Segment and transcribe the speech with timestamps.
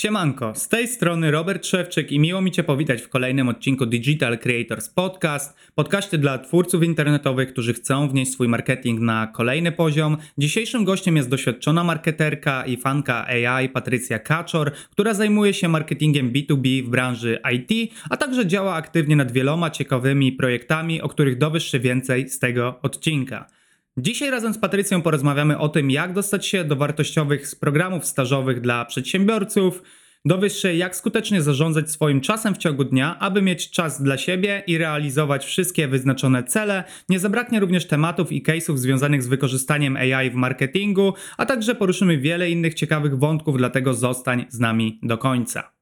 [0.00, 4.38] Siemanko, z tej strony Robert Szewczyk i miło mi Cię powitać w kolejnym odcinku Digital
[4.38, 10.16] Creators Podcast, podcaście dla twórców internetowych, którzy chcą wnieść swój marketing na kolejny poziom.
[10.38, 16.84] Dzisiejszym gościem jest doświadczona marketerka i fanka AI Patrycja Kaczor, która zajmuje się marketingiem B2B
[16.84, 21.80] w branży IT, a także działa aktywnie nad wieloma ciekawymi projektami, o których dowiesz się
[21.80, 23.59] więcej z tego odcinka.
[23.96, 28.84] Dzisiaj razem z Patrycją porozmawiamy o tym, jak dostać się do wartościowych programów stażowych dla
[28.84, 29.82] przedsiębiorców.
[30.24, 34.62] Dowiesz się, jak skutecznie zarządzać swoim czasem w ciągu dnia, aby mieć czas dla siebie
[34.66, 36.84] i realizować wszystkie wyznaczone cele.
[37.08, 42.18] Nie zabraknie również tematów i case'ów związanych z wykorzystaniem AI w marketingu, a także poruszymy
[42.18, 45.72] wiele innych ciekawych wątków, dlatego zostań z nami do końca.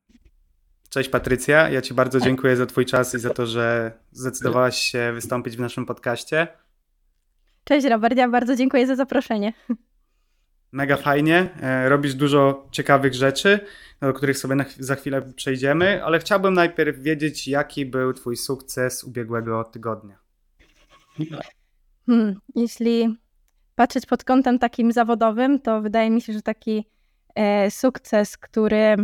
[0.90, 5.12] Cześć Patrycja, ja Ci bardzo dziękuję za Twój czas i za to, że zdecydowałaś się
[5.14, 6.48] wystąpić w naszym podcaście.
[7.68, 9.52] Cześć Robert, ja bardzo dziękuję za zaproszenie.
[10.72, 11.48] Mega fajnie.
[11.60, 13.60] E, robisz dużo ciekawych rzeczy,
[14.00, 19.64] do których sobie za chwilę przejdziemy, ale chciałbym najpierw wiedzieć, jaki był Twój sukces ubiegłego
[19.64, 20.18] tygodnia.
[22.06, 23.16] Hmm, jeśli
[23.74, 26.84] patrzeć pod kątem takim zawodowym, to wydaje mi się, że taki
[27.34, 28.96] e, sukces, który,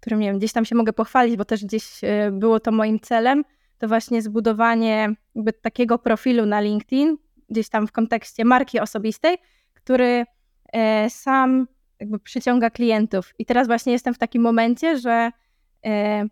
[0.00, 3.00] którym nie wiem, gdzieś tam się mogę pochwalić, bo też gdzieś e, było to moim
[3.00, 3.44] celem,
[3.78, 5.14] to właśnie zbudowanie
[5.62, 7.16] takiego profilu na LinkedIn,
[7.50, 9.38] gdzieś tam w kontekście marki osobistej,
[9.74, 10.24] który
[10.72, 11.66] e, sam
[12.00, 13.34] jakby przyciąga klientów.
[13.38, 15.30] I teraz właśnie jestem w takim momencie, że
[15.86, 16.24] e,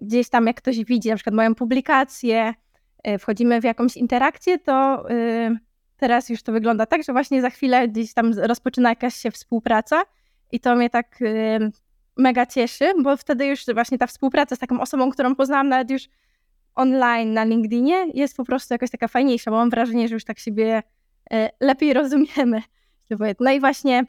[0.00, 2.54] gdzieś tam jak ktoś widzi na przykład moją publikację,
[3.02, 5.06] e, wchodzimy w jakąś interakcję, to
[5.96, 10.02] teraz już to wygląda tak, że właśnie za chwilę gdzieś tam rozpoczyna jakaś się współpraca
[10.52, 11.18] i to mnie tak
[12.16, 16.08] mega cieszy, bo wtedy już właśnie ta współpraca z taką osobą, którą poznałam nawet już
[16.76, 20.38] online na LinkedInie jest po prostu jakaś taka fajniejsza, bo mam wrażenie, że już tak
[20.38, 20.82] siebie
[21.32, 22.62] e, lepiej rozumiemy.
[23.40, 24.04] No i właśnie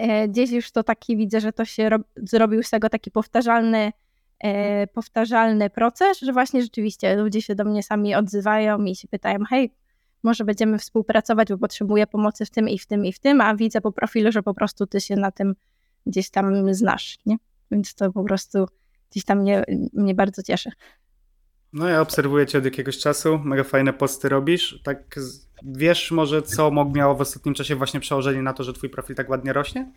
[0.00, 3.92] e, gdzieś już to taki widzę, że to się zrobił z tego taki powtarzalny,
[4.38, 9.38] e, powtarzalny proces, że właśnie rzeczywiście ludzie się do mnie sami odzywają i się pytają,
[9.50, 9.74] hej,
[10.22, 13.54] może będziemy współpracować, bo potrzebuję pomocy w tym i w tym i w tym, a
[13.54, 15.54] widzę po profilu, że po prostu ty się na tym
[16.06, 17.36] gdzieś tam znasz, nie?
[17.70, 18.66] Więc to po prostu
[19.10, 20.70] gdzieś tam mnie, mnie bardzo cieszy.
[21.74, 24.80] No ja obserwuję cię od jakiegoś czasu, mega fajne posty robisz.
[24.84, 25.14] Tak
[25.62, 29.30] wiesz może co miało w ostatnim czasie właśnie przełożenie na to, że twój profil tak
[29.30, 29.92] ładnie rośnie?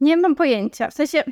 [0.00, 0.90] Nie mam pojęcia.
[0.90, 1.24] W sensie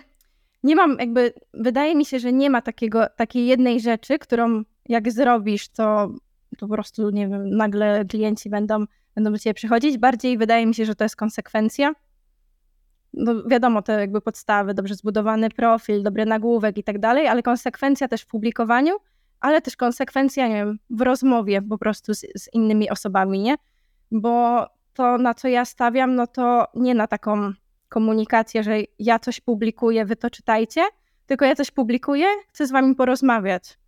[0.63, 5.13] nie mam jakby, wydaje mi się, że nie ma takiego, takiej jednej rzeczy, którą jak
[5.13, 6.11] zrobisz, to,
[6.59, 8.85] to po prostu, nie wiem, nagle klienci będą,
[9.15, 9.99] będą do ciebie przychodzić.
[9.99, 11.93] Bardziej wydaje mi się, że to jest konsekwencja.
[13.17, 18.09] No wiadomo, te jakby podstawy, dobrze zbudowany profil, dobry nagłówek i tak dalej, ale konsekwencja
[18.09, 18.95] też w publikowaniu,
[19.41, 23.55] ale też konsekwencja, nie wiem, w rozmowie po prostu z, z innymi osobami, nie?
[24.11, 27.53] Bo to, na co ja stawiam, no to nie na taką
[27.89, 30.83] komunikację, że ja coś publikuję, wy to czytajcie,
[31.27, 33.79] tylko ja coś publikuję, chcę z wami porozmawiać.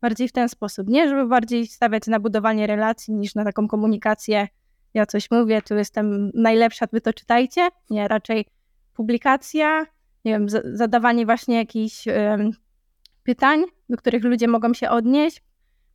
[0.00, 1.08] Bardziej w ten sposób, nie?
[1.08, 4.48] Żeby bardziej stawiać na budowanie relacji niż na taką komunikację,
[4.94, 7.68] ja coś mówię, tu jestem najlepsza, wy to czytajcie.
[7.90, 8.46] Nie, raczej
[8.96, 9.86] publikacja,
[10.24, 12.04] nie wiem, zadawanie właśnie jakichś
[13.22, 15.42] pytań, do których ludzie mogą się odnieść,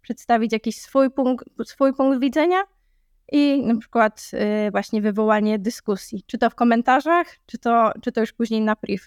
[0.02, 2.64] przedstawić jakiś swój punkt, swój punkt widzenia
[3.32, 4.32] i na przykład
[4.68, 8.76] y, właśnie wywołanie dyskusji, czy to w komentarzach, czy to, czy to już później na
[8.76, 9.04] priv.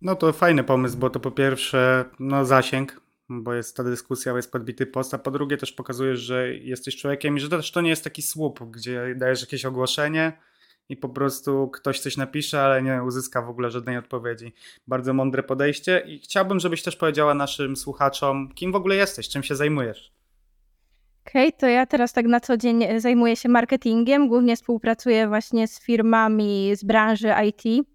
[0.00, 4.52] No to fajny pomysł, bo to po pierwsze no zasięg, bo jest ta dyskusja, jest
[4.52, 7.90] podbity post, a po drugie też pokazujesz, że jesteś człowiekiem i że też to nie
[7.90, 10.32] jest taki słup, gdzie dajesz jakieś ogłoszenie,
[10.88, 14.52] i po prostu ktoś coś napisze, ale nie uzyska w ogóle żadnej odpowiedzi.
[14.86, 19.42] Bardzo mądre podejście i chciałbym, żebyś też powiedziała naszym słuchaczom, kim w ogóle jesteś, czym
[19.42, 20.12] się zajmujesz.
[21.26, 25.68] Okej, okay, to ja teraz tak na co dzień zajmuję się marketingiem, głównie współpracuję właśnie
[25.68, 27.86] z firmami z branży IT.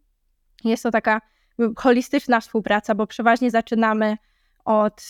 [0.63, 1.21] Jest to taka
[1.77, 4.17] holistyczna współpraca, bo przeważnie zaczynamy
[4.65, 5.01] od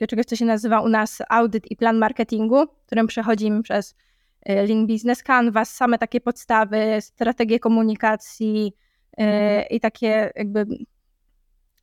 [0.00, 3.94] y, czegoś, co się nazywa u nas audyt i plan marketingu, którym przechodzimy przez
[4.42, 8.72] E, Link Business Canvas, same takie podstawy, strategie komunikacji
[9.18, 9.64] e, mhm.
[9.70, 10.66] i takie jakby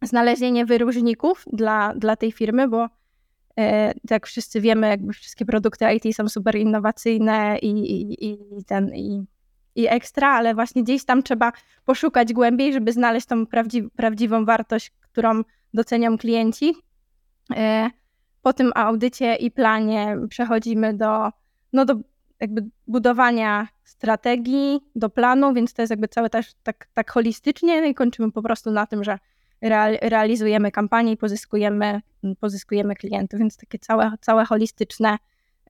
[0.01, 2.89] znalezienie wyróżników dla, dla tej firmy, bo
[3.57, 8.95] e, jak wszyscy wiemy, jakby wszystkie produkty IT są super innowacyjne i, i, i, ten,
[8.95, 9.25] i,
[9.75, 11.51] i ekstra, ale właśnie gdzieś tam trzeba
[11.85, 15.41] poszukać głębiej, żeby znaleźć tą prawdziw prawdziwą wartość, którą
[15.73, 16.75] docenią klienci.
[18.41, 21.29] Po tym audycie i planie przechodzimy do,
[21.73, 21.95] no do
[22.39, 27.87] jakby budowania strategii do planu, więc to jest jakby całe też tak, tak holistycznie no
[27.87, 29.19] i kończymy po prostu na tym, że
[30.01, 32.01] realizujemy kampanię i pozyskujemy,
[32.39, 35.17] pozyskujemy klientów, więc takie całe, całe holistyczne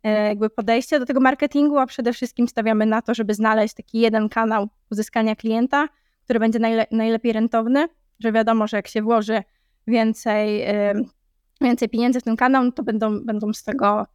[0.04, 4.00] e, jakby podejście do tego marketingu, a przede wszystkim stawiamy na to, żeby znaleźć taki
[4.00, 5.88] jeden kanał uzyskania klienta,
[6.24, 7.88] który będzie najle najlepiej rentowny,
[8.20, 9.44] że wiadomo, że jak się włoży
[9.88, 10.66] więcej,
[11.62, 14.06] więcej pieniędzy w ten kanał, to będą, będą, z tego,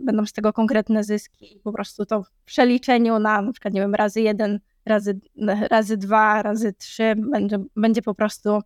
[0.00, 3.80] będą z tego konkretne zyski i po prostu to w przeliczeniu na na przykład, nie
[3.80, 5.20] wiem, razy jeden, razy,
[5.70, 8.60] razy dwa, razy trzy będzie, będzie po prostu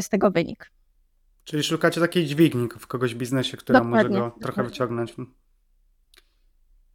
[0.00, 0.70] z tego wynik.
[1.44, 4.70] Czyli szukacie takiej dźwigni w kogoś w biznesie, która dokładnie, może go trochę dokładnie.
[4.70, 5.14] wyciągnąć.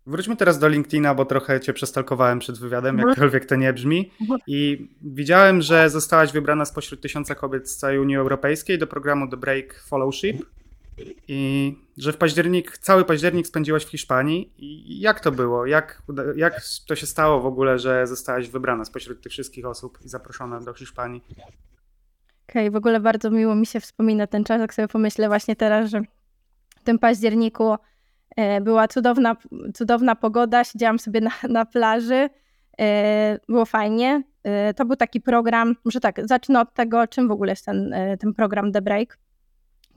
[0.05, 3.09] Wróćmy teraz do LinkedIna, bo trochę cię przestalkowałem przed wywiadem, mhm.
[3.09, 4.11] jakkolwiek to nie brzmi.
[4.21, 4.39] Mhm.
[4.47, 9.37] I widziałem, że zostałaś wybrana spośród tysiąca kobiet z całej Unii Europejskiej do programu The
[9.37, 10.45] Break Fellowship.
[11.27, 14.53] I że w październik, cały październik spędziłaś w Hiszpanii.
[14.57, 15.65] I jak to było?
[15.65, 16.01] Jak,
[16.35, 20.61] jak to się stało w ogóle, że zostałaś wybrana spośród tych wszystkich osób i zaproszona
[20.61, 21.21] do Hiszpanii?
[22.49, 25.55] Okej, okay, w ogóle bardzo miło mi się wspomina ten czas, jak sobie pomyślę właśnie
[25.55, 26.01] teraz, że
[26.79, 27.75] w tym październiku
[28.35, 29.35] e, była cudowna,
[29.73, 32.29] cudowna pogoda, siedziałam sobie na, na plaży,
[32.79, 34.23] e, było fajnie.
[34.43, 37.95] E, to był taki program, może tak, zacznę od tego, czym w ogóle jest ten,
[38.19, 39.20] ten program The Break.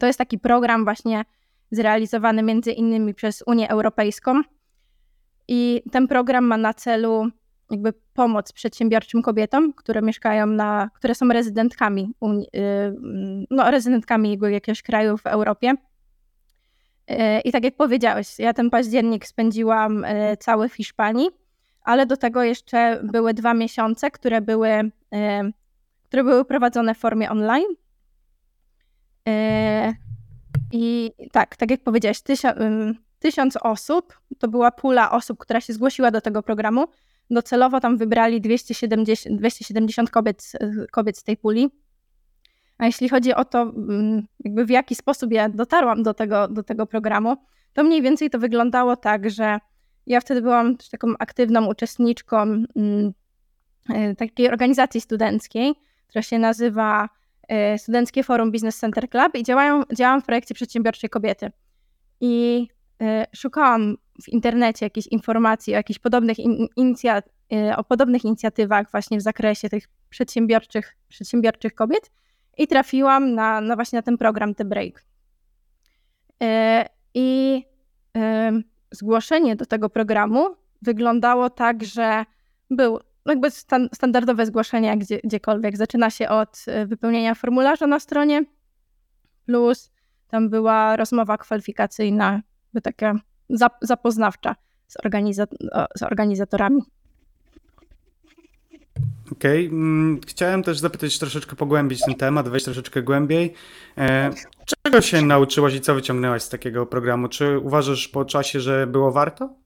[0.04, 1.24] To jest taki program właśnie
[1.70, 4.42] zrealizowany między innymi przez Unię Europejską
[5.48, 7.28] i ten program ma na celu
[7.70, 15.16] jakby pomoc przedsiębiorczym kobietom, które mieszkają na, które są rezydentkami, y, no rezydentkami jakiegoś kraju
[15.16, 15.74] w Europie.
[17.10, 17.14] Y,
[17.44, 21.28] I tak jak powiedziałeś, ja ten październik spędziłam y, cały w Hiszpanii,
[21.82, 24.90] ale do tego jeszcze były dwa miesiące, które były,
[26.04, 27.83] które były prowadzone w formie online.
[30.72, 32.56] I tak, tak jak powiedziałeś, tysiąc,
[33.18, 36.86] tysiąc osób, to była pula osób, która się zgłosiła do tego programu
[37.30, 40.52] docelowo tam wybrali 270, 270 kobiet,
[40.90, 41.70] kobiet z tej puli.
[42.78, 43.72] A jeśli chodzi o to,
[44.44, 47.36] jakby w jaki sposób ja dotarłam do tego, do tego programu,
[47.72, 49.58] to mniej więcej to wyglądało tak, że
[50.06, 52.64] ja wtedy byłam też taką aktywną uczestniczką
[53.88, 55.74] e, takiej organizacji studenckiej,
[56.06, 57.08] która się nazywa
[57.76, 61.50] Studenckie Forum Business Center Club i działają, działam w projekcie Przedsiębiorczej Kobiety.
[62.20, 62.66] I
[63.02, 66.36] e, szukałam w internecie jakieś informacji o jakichś podobnych
[66.76, 72.10] inicjat y, o podobnych inicjatywach właśnie w zakresie tych przedsiębiorczych, przedsiębiorczych kobiet
[72.58, 75.04] i trafiłam na, na właśnie na ten program The Break.
[76.42, 76.46] Y,
[77.14, 77.62] I
[78.16, 78.20] y,
[78.90, 80.46] zgłoszenie do tego programu
[80.82, 82.24] wyglądało tak, że
[82.70, 85.76] był jakby stan, standardowe zgłoszenie jak gdzie, gdziekolwiek.
[85.76, 88.44] Zaczyna się od wypełnienia formularza na stronie,
[89.46, 89.92] plus
[90.28, 92.42] tam była rozmowa kwalifikacyjna,
[92.72, 93.14] by taka
[93.82, 94.56] zapoznawcza
[94.86, 96.82] z, organiza- z organizatorami.
[99.32, 99.78] Okej, okay.
[99.78, 103.54] Mm, chciałem też zapytać, troszeczkę pogłębić ten temat, wejść troszeczkę głębiej.
[103.98, 104.30] E,
[104.66, 107.28] czego się nauczyłaś i co wyciągnęłaś z takiego programu?
[107.28, 109.63] Czy uważasz po czasie, że było warto?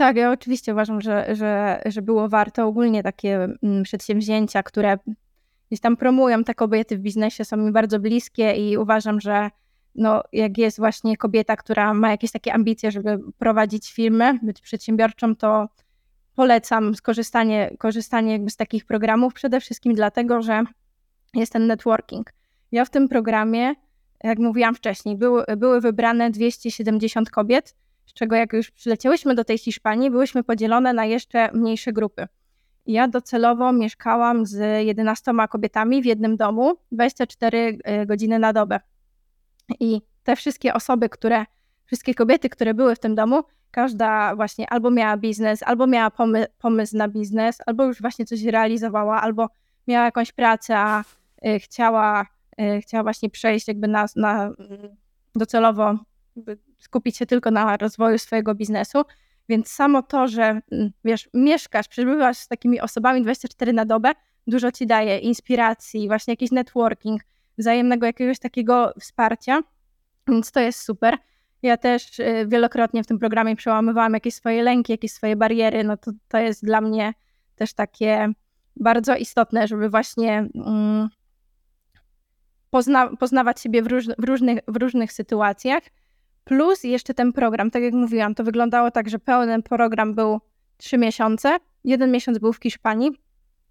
[0.00, 2.66] Tak, ja oczywiście uważam, że, że, że było warto.
[2.66, 4.98] Ogólnie takie mm, przedsięwzięcia, które
[5.68, 9.50] gdzieś tam promują te kobiety w biznesie, są mi bardzo bliskie i uważam, że
[9.94, 15.36] no, jak jest właśnie kobieta, która ma jakieś takie ambicje, żeby prowadzić firmę, być przedsiębiorczą,
[15.36, 15.68] to
[16.34, 20.64] polecam skorzystanie korzystanie jakby z takich programów, przede wszystkim dlatego, że
[21.34, 22.32] jest ten networking.
[22.72, 23.74] Ja w tym programie,
[24.24, 27.74] jak mówiłam wcześniej, były, były wybrane 270 kobiet,
[28.10, 32.26] z czego jak już przyleciałyśmy do tej Hiszpanii, byłyśmy podzielone na jeszcze mniejsze grupy.
[32.86, 38.80] Ja docelowo mieszkałam z 11 kobietami w jednym domu 24 e, godziny na dobę.
[39.80, 41.44] I te wszystkie osoby, które,
[41.86, 46.46] wszystkie kobiety, które były w tym domu, każda właśnie albo miała biznes, albo miała pomy
[46.58, 49.48] pomysł na biznes, albo już właśnie coś realizowała, albo
[49.86, 51.04] miała jakąś pracę, a
[51.46, 52.26] y, chciała,
[52.60, 54.56] y, chciała właśnie przejść jakby na, na mm,
[55.34, 55.98] docelowo
[56.78, 59.02] skupić się tylko na rozwoju swojego biznesu.
[59.48, 64.12] Więc samo to, że mm, wiesz, mieszkasz, przebywasz z takimi osobami 24 na dobę,
[64.46, 67.22] dużo ci daje inspiracji, właśnie jakiś networking,
[67.58, 69.60] wzajemnego jakiegoś takiego wsparcia,
[70.28, 71.16] więc to jest super.
[71.62, 75.96] Ja też y, wielokrotnie w tym programie przełamywałam jakieś swoje lęki, jakieś swoje bariery, no
[75.96, 77.14] to, to jest dla mnie
[77.54, 78.28] też takie
[78.76, 81.08] bardzo istotne, żeby właśnie mm,
[82.70, 85.82] pozna, poznawać siebie w, róż, w, różnych, w różnych sytuacjach.
[86.44, 90.40] Plus jeszcze ten program, tak jak mówiłam, to wyglądało tak, że pełny program był
[90.76, 93.10] trzy miesiące, jeden miesiąc był w Hiszpanii,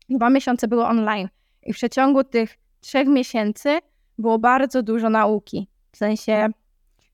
[0.10, 1.30] dwa miesiące było online.
[1.64, 3.80] I w przeciągu tych trzech miesięcy
[4.18, 6.50] było bardzo dużo nauki, w sensie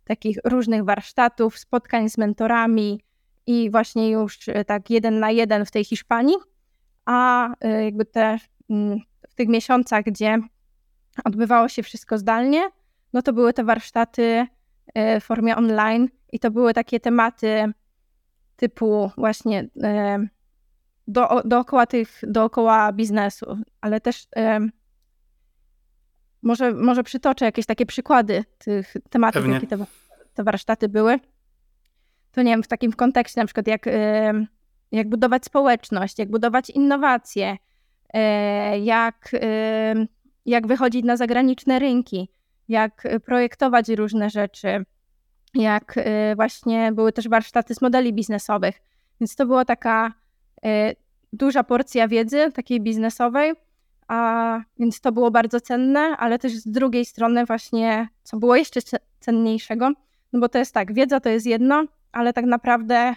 [0.03, 3.01] takich różnych warsztatów, spotkań z mentorami
[3.47, 6.35] i właśnie już e, tak jeden na jeden w tej Hiszpanii,
[7.05, 8.37] a e, jakby te
[8.69, 10.39] mm, w tych miesiącach, gdzie
[11.23, 12.69] odbywało się wszystko zdalnie,
[13.13, 14.47] no to były te warsztaty
[14.95, 17.71] w formie online i to były takie tematy
[18.55, 19.67] typu właśnie
[21.07, 24.27] do, dookoła, tych, dookoła biznesu, ale też
[26.41, 29.53] może, może przytoczę jakieś takie przykłady tych tematów, Pewnie.
[29.53, 29.77] jakie te,
[30.33, 31.19] te warsztaty były.
[32.31, 33.85] To nie wiem, w takim kontekście na przykład jak,
[34.91, 37.57] jak budować społeczność, jak budować innowacje,
[38.13, 39.31] e, jak,
[40.45, 42.29] jak wychodzić na zagraniczne rynki,
[42.67, 44.85] jak projektować różne rzeczy,
[45.53, 48.81] jak e, właśnie były też warsztaty z modeli biznesowych.
[49.21, 50.13] Więc to była taka
[50.65, 50.93] e,
[51.33, 53.53] duża porcja wiedzy, takiej biznesowej,
[54.07, 58.79] a więc to było bardzo cenne, ale też z drugiej strony właśnie, co było jeszcze
[59.19, 59.91] cenniejszego,
[60.33, 63.15] no bo to jest tak, wiedza to jest jedno, ale tak naprawdę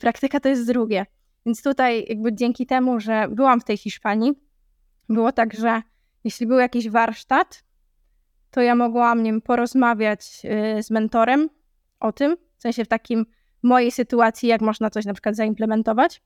[0.00, 1.06] praktyka to jest drugie.
[1.46, 4.32] Więc tutaj jakby dzięki temu, że byłam w tej Hiszpanii,
[5.08, 5.82] było tak, że
[6.24, 7.64] jeśli był jakiś warsztat,
[8.50, 11.48] to ja mogłam nim porozmawiać e, z mentorem
[12.00, 13.26] o tym, w sensie w takim
[13.62, 16.22] mojej sytuacji, jak można coś na przykład zaimplementować.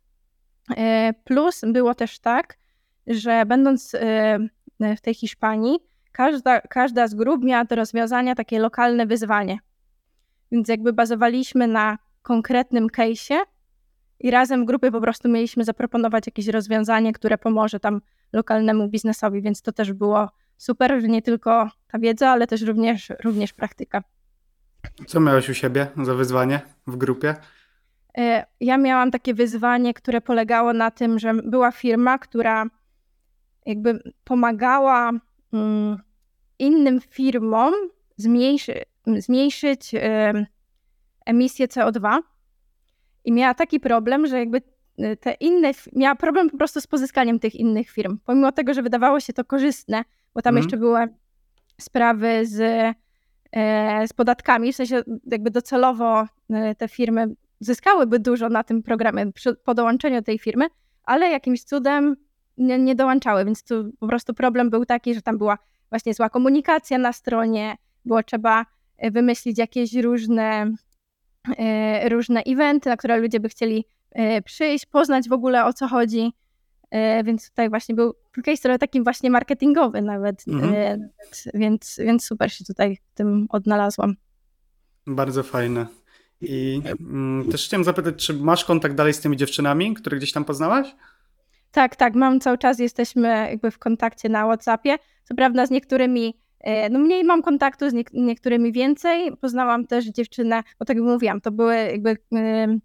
[0.77, 2.59] E, plus było też tak,
[3.07, 4.39] że będąc e,
[4.97, 5.79] w tej Hiszpanii,
[6.13, 9.59] każda, każda z grup miała do rozwiązania takie lokalne wyzwanie.
[10.53, 13.39] Więc jakby bazowaliśmy na konkretnym case'ie
[14.21, 18.01] i razem w grupie po prostu mieliśmy zaproponować jakieś rozwiązanie, które pomoże tam
[18.33, 20.29] lokalnemu biznesowi, więc to też było
[20.63, 24.03] super, że nie tylko ta wiedza, ale też również, również praktyka.
[25.07, 27.35] Co miałeś u siebie za wyzwanie w grupie?
[28.19, 32.67] E, ja miałam takie wyzwanie, które polegało na tym, że była firma, która
[33.67, 35.11] jakby pomagała
[35.53, 35.99] mm,
[36.59, 37.75] innym firmom
[38.17, 39.95] zmniejszy, zmniejszyć
[41.27, 42.19] emisję CO2
[43.25, 44.63] i miała taki problem, że jakby
[45.21, 49.21] te inne, miała problem po prostu z pozyskaniem tych innych firm, pomimo tego, że wydawało
[49.21, 50.63] się to korzystne, bo tam mm.
[50.63, 51.09] jeszcze były
[51.81, 52.61] sprawy z,
[53.53, 59.33] e, z podatkami, w sensie jakby docelowo e, te firmy zyskałyby dużo na tym programie
[59.33, 60.67] przy, po dołączeniu tej firmy,
[61.05, 62.17] ale jakimś cudem
[62.59, 65.59] nie, nie dołączały, więc tu po prostu problem był taki, że tam była
[65.91, 68.67] właśnie zła komunikacja na stronie, było trzeba
[68.99, 70.73] e, wymyślić jakieś różne,
[71.59, 73.85] e, różne eventy, na które ludzie by chcieli
[74.45, 76.33] przyjść, poznać w ogóle o co chodzi.
[77.25, 78.15] Więc tutaj właśnie był
[78.45, 81.11] case trochę takim właśnie marketingowy nawet, mhm.
[81.55, 84.15] więc, więc super się tutaj tym odnalazłam.
[85.07, 85.87] Bardzo fajne.
[86.43, 90.45] I mm, też chciałem zapytać, czy masz kontakt dalej z tymi dziewczynami, które gdzieś tam
[90.45, 90.95] poznałaś?
[91.71, 94.99] Tak, tak, mam cały czas, jesteśmy jakby w kontakcie na WhatsAppie.
[95.25, 96.35] Co prawda z niektórymi, e,
[96.91, 99.37] no mniej mam kontaktu, z niektórymi więcej.
[99.37, 102.17] Poznałam też dziewczynę, bo tak jak mówiłam, to były jakby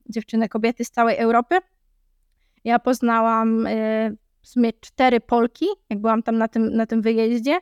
[0.10, 1.56] dziewczyny, kobiety z całej Europy.
[2.64, 7.60] Ja poznałam y, w sumie cztery Polki, jak byłam tam na tym, na tym wyjeździe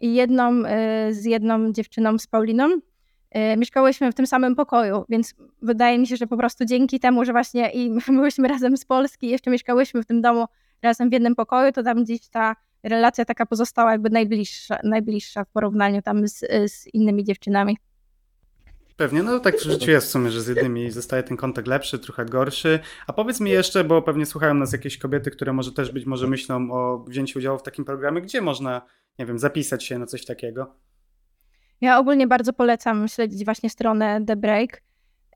[0.00, 2.68] i jedną y, z jedną dziewczyną, z Pauliną.
[3.56, 7.32] Mieszkałyśmy w tym samym pokoju, więc wydaje mi się, że po prostu dzięki temu, że
[7.32, 10.46] właśnie i byłyśmy razem z Polski, jeszcze mieszkałyśmy w tym domu
[10.82, 15.48] razem w jednym pokoju, to tam gdzieś ta relacja taka pozostała jakby najbliższa, najbliższa w
[15.48, 16.38] porównaniu tam z,
[16.72, 17.78] z innymi dziewczynami.
[18.96, 21.98] Pewnie, no tak w życiu jest w sumie, że z jednymi zostaje ten kontakt lepszy,
[21.98, 22.78] trochę gorszy.
[23.06, 26.26] A powiedz mi jeszcze, bo pewnie słuchają nas jakieś kobiety, które może też być może
[26.26, 28.82] myślą o wzięciu udziału w takim programie, gdzie można,
[29.18, 30.74] nie wiem, zapisać się na coś takiego?
[31.80, 34.82] Ja ogólnie bardzo polecam śledzić właśnie stronę The Break.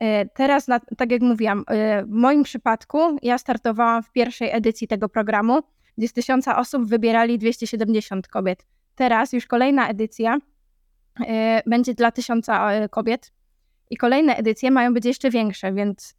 [0.00, 5.08] E, teraz, tak jak mówiłam, e, w moim przypadku ja startowałam w pierwszej edycji tego
[5.08, 5.62] programu,
[5.98, 8.66] gdzie z tysiąca osób wybierali 270 kobiet.
[8.94, 10.38] Teraz już kolejna edycja
[11.28, 13.32] e, będzie dla tysiąca kobiet
[13.90, 16.14] i kolejne edycje mają być jeszcze większe, więc,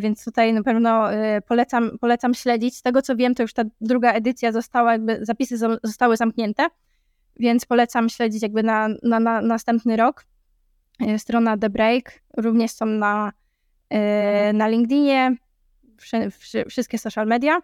[0.00, 1.08] więc tutaj na pewno
[1.48, 2.76] polecam, polecam śledzić.
[2.76, 6.66] Z tego co wiem, to już ta druga edycja została, jakby zapisy zostały zamknięte,
[7.40, 10.26] więc polecam śledzić jakby na, na, na następny rok.
[11.00, 13.32] E, strona The Break, również są na,
[13.90, 15.36] e, na LinkedInie,
[16.68, 17.60] wszystkie social media.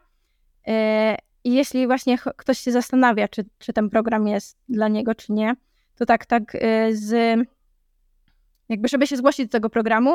[1.47, 5.57] I jeśli właśnie ktoś się zastanawia, czy, czy ten program jest dla niego, czy nie,
[5.95, 6.57] to tak, tak
[6.93, 7.39] z
[8.69, 10.15] jakby, żeby się zgłosić do tego programu,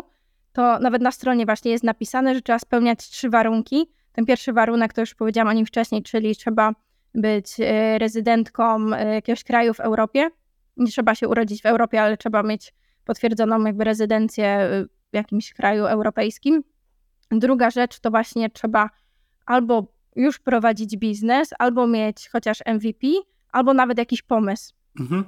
[0.54, 3.92] to nawet na stronie właśnie jest napisane, że trzeba spełniać trzy warunki.
[4.12, 6.74] Ten pierwszy warunek to już powiedziałam o nim wcześniej, czyli trzeba
[7.16, 7.56] być
[7.98, 10.30] rezydentką jakiegoś kraju w Europie.
[10.78, 12.74] Nie trzeba się urodzić w Europie, ale trzeba mieć
[13.06, 16.64] potwierdzoną jakby rezydencję y, w jakimś kraju europejskim.
[17.32, 18.90] Druga rzecz to właśnie trzeba
[19.46, 23.08] albo już prowadzić biznes, albo mieć chociaż MVP,
[23.52, 24.74] albo nawet jakiś pomysł.
[25.00, 25.26] Mhm.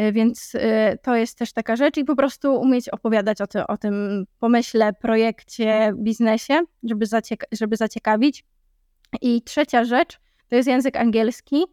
[0.00, 0.58] Y, więc y,
[1.02, 4.92] to jest też taka rzecz i po prostu umieć opowiadać o, ty, o tym pomyśle,
[4.92, 8.44] projekcie, biznesie, żeby, zacieka żeby zaciekawić.
[9.20, 11.64] I trzecia rzecz to jest język angielski.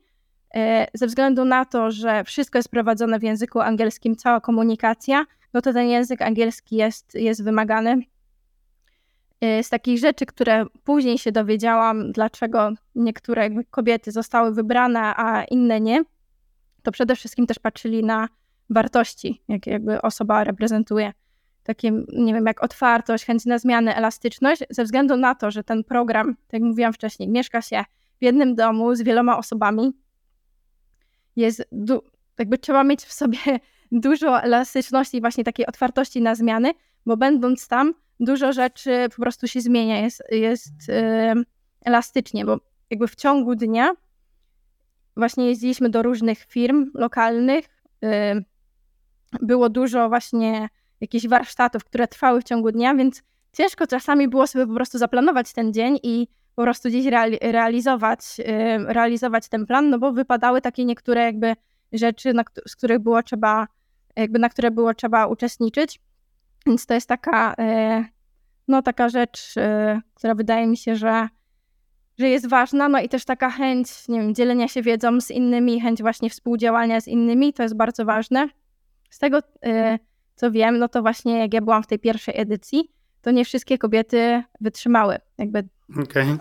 [0.55, 5.61] E, ze względu na to, że wszystko jest prowadzone w języku angielskim, cała komunikacja, no
[5.61, 8.01] to ten język angielski jest, jest wymagany.
[9.41, 16.03] Z takich rzeczy, które później się dowiedziałam, dlaczego niektóre kobiety zostały wybrane, a inne nie,
[16.83, 18.27] to przede wszystkim też patrzyli na
[18.69, 21.13] wartości, jakie jakby osoba reprezentuje.
[21.63, 25.83] Takie, nie wiem, jak otwartość, chęć na zmiany, elastyczność, ze względu na to, że ten
[25.83, 27.83] program, tak jak mówiłam wcześniej, mieszka się
[28.19, 29.91] w jednym domu z wieloma osobami,
[31.35, 31.69] jest,
[32.39, 33.37] jakby trzeba mieć w sobie
[33.91, 36.71] dużo elastyczności właśnie takiej otwartości na zmiany,
[37.05, 40.73] bo będąc tam, dużo rzeczy po prostu się zmienia, jest, jest
[41.85, 42.57] elastycznie, bo
[42.89, 43.91] jakby w ciągu dnia
[45.17, 47.83] właśnie jeździliśmy do różnych firm lokalnych,
[49.41, 50.69] było dużo właśnie
[51.01, 53.23] jakichś warsztatów, które trwały w ciągu dnia, więc
[53.53, 57.05] ciężko czasami było sobie po prostu zaplanować ten dzień i po prostu gdzieś
[57.41, 58.19] realizować,
[58.85, 61.55] realizować ten plan, no bo wypadały takie niektóre jakby
[61.93, 62.33] rzeczy,
[62.67, 63.67] z których było trzeba,
[64.15, 65.99] jakby na które było trzeba uczestniczyć.
[66.65, 68.05] Więc to jest taka, e,
[68.67, 71.27] no, taka rzecz, e, która wydaje mi się, że,
[72.17, 72.89] że jest ważna.
[72.89, 77.01] No i też taka chęć, nie wiem, dzielenia się wiedzą z innymi, chęć właśnie współdziałania
[77.01, 78.49] z innymi, to jest bardzo ważne.
[79.09, 79.99] Z tego, e,
[80.35, 82.91] co wiem, no to właśnie jak ja byłam w tej pierwszej edycji,
[83.21, 85.67] to nie wszystkie kobiety wytrzymały, jakby
[86.03, 86.37] okay.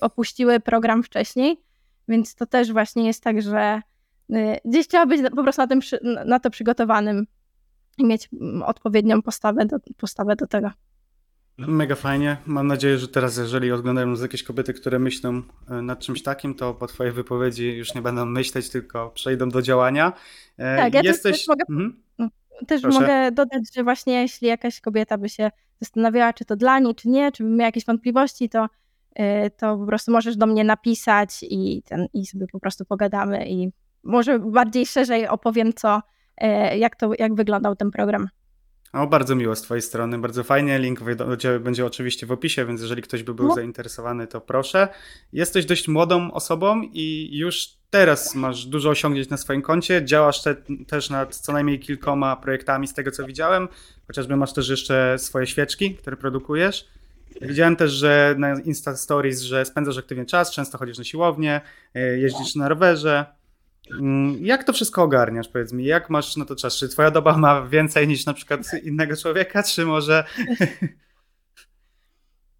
[0.00, 1.60] opuściły program wcześniej,
[2.08, 3.82] więc to też właśnie jest tak, że
[4.64, 5.80] gdzieś trzeba być po prostu na, tym,
[6.26, 7.26] na to przygotowanym
[8.00, 10.70] i mieć mm, odpowiednią postawę do, postawę do tego.
[11.58, 12.36] Mega fajnie.
[12.46, 16.54] Mam nadzieję, że teraz, jeżeli oglądają nas jakieś kobiety, które myślą e, nad czymś takim,
[16.54, 20.12] to po Twojej wypowiedzi już nie będą myśleć, tylko przejdą do działania.
[20.56, 21.36] E, tak, ja Jesteś...
[21.36, 22.00] też, mogę, mhm.
[22.66, 26.94] też mogę dodać, że właśnie jeśli jakaś kobieta by się zastanawiała, czy to dla niej,
[26.94, 28.66] czy nie, czy miała jakieś wątpliwości, to,
[29.14, 33.48] e, to po prostu możesz do mnie napisać i, ten, i sobie po prostu pogadamy
[33.48, 33.70] i
[34.02, 36.00] może bardziej szerzej opowiem, co,
[36.78, 38.28] jak, to, jak wyglądał ten program.
[38.92, 40.78] O, bardzo miło z Twojej strony, bardzo fajnie.
[40.78, 41.00] Link
[41.60, 43.54] będzie oczywiście w opisie, więc jeżeli ktoś by był no.
[43.54, 44.88] zainteresowany, to proszę.
[45.32, 50.04] Jesteś dość młodą osobą i już teraz masz dużo osiągnięć na swoim koncie.
[50.04, 50.56] Działasz te,
[50.86, 53.68] też nad co najmniej kilkoma projektami, z tego co widziałem.
[54.06, 56.88] Chociażby masz też jeszcze swoje świeczki, które produkujesz.
[57.40, 61.60] Widziałem też, że na Insta Stories, że spędzasz aktywnie czas, często chodzisz na siłownię,
[61.94, 63.26] e, jeździsz na rowerze.
[63.92, 65.84] Mm, jak to wszystko ogarniasz, powiedz mi?
[65.84, 66.76] Jak masz na to czas?
[66.76, 70.24] Czy twoja doba ma więcej niż na przykład innego człowieka, czy może...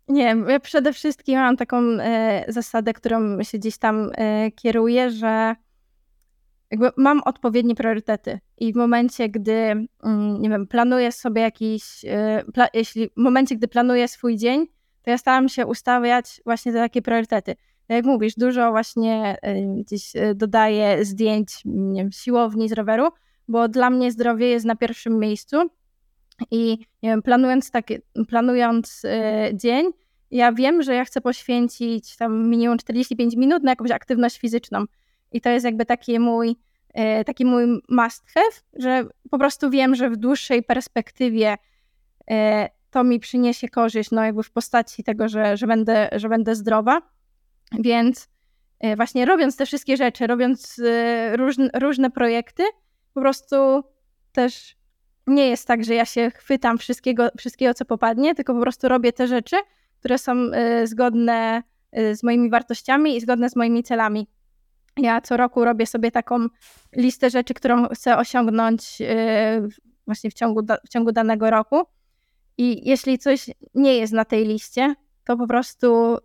[0.08, 5.56] Nie, ja przede wszystkim mam taką e, zasadę, którą się gdzieś tam e, kieruję, że
[6.70, 12.44] jakby mam odpowiednie priorytety i w momencie, gdy, mm, nie wiem, planuję sobie jakiś, e,
[12.54, 14.66] pla, jeśli w momencie, gdy planuję swój dzień,
[15.02, 17.56] to ja staram się ustawiać właśnie te takie priorytety
[17.94, 19.36] jak mówisz, dużo właśnie
[19.76, 23.08] gdzieś e, dodaję zdjęć nie wiem, siłowni z roweru,
[23.48, 25.56] bo dla mnie zdrowie jest na pierwszym miejscu
[26.50, 29.86] i nie wiem, planując, takie, planując e, dzień,
[30.30, 34.84] ja wiem, że ja chcę poświęcić tam minimum 45 minut na jakąś aktywność fizyczną.
[35.32, 36.56] I to jest jakby taki mój,
[37.26, 41.56] taki mój must have, że po prostu wiem, że w dłuższej perspektywie
[42.90, 47.02] to mi przyniesie korzyść, no jakby w postaci tego, że, że, będę, że będę zdrowa.
[47.72, 48.28] Więc
[48.80, 52.62] e, właśnie robiąc te wszystkie rzeczy, robiąc e, różne, różne projekty,
[53.14, 53.56] po prostu
[54.32, 54.76] też
[55.26, 59.12] nie jest tak, że ja się chwytam wszystkiego, wszystkiego, co popadnie, tylko po prostu robię
[59.12, 59.56] te rzeczy,
[59.98, 61.62] które są e, zgodne
[62.12, 64.26] z moimi wartościami i zgodne z moimi celami.
[64.96, 66.46] Ja co roku robię sobie taką
[66.96, 68.98] listę rzeczy, którą chcę osiągnąć
[70.06, 71.82] właśnie w ciągu, w ciągu danego roku.
[72.58, 76.18] I jeśli coś nie jest na tej liście, to po prostu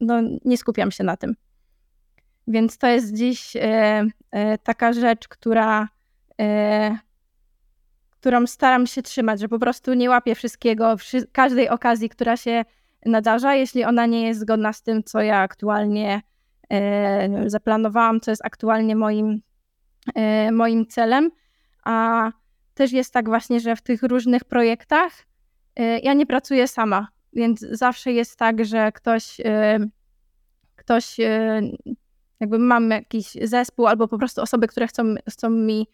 [0.00, 1.34] no, nie skupiam się na tym.
[2.46, 5.88] Więc to jest dziś e, e, taka rzecz, która,
[6.40, 6.98] e,
[8.10, 12.64] którą staram się trzymać, że po prostu nie łapię wszystkiego, wszy każdej okazji, która się
[13.06, 16.22] nadarza, jeśli ona nie jest zgodna z tym, co ja aktualnie
[17.46, 19.40] zaplanowałam, co jest aktualnie moim,
[20.52, 21.30] moim celem.
[21.84, 22.30] A
[22.74, 25.12] też jest tak właśnie, że w tych różnych projektach
[26.02, 29.40] ja nie pracuję sama więc zawsze jest tak, że ktoś,
[30.76, 31.76] ktoś y,
[32.40, 35.86] jakby mamy jakiś zespół albo po prostu osoby, które chcą, chcą, mi,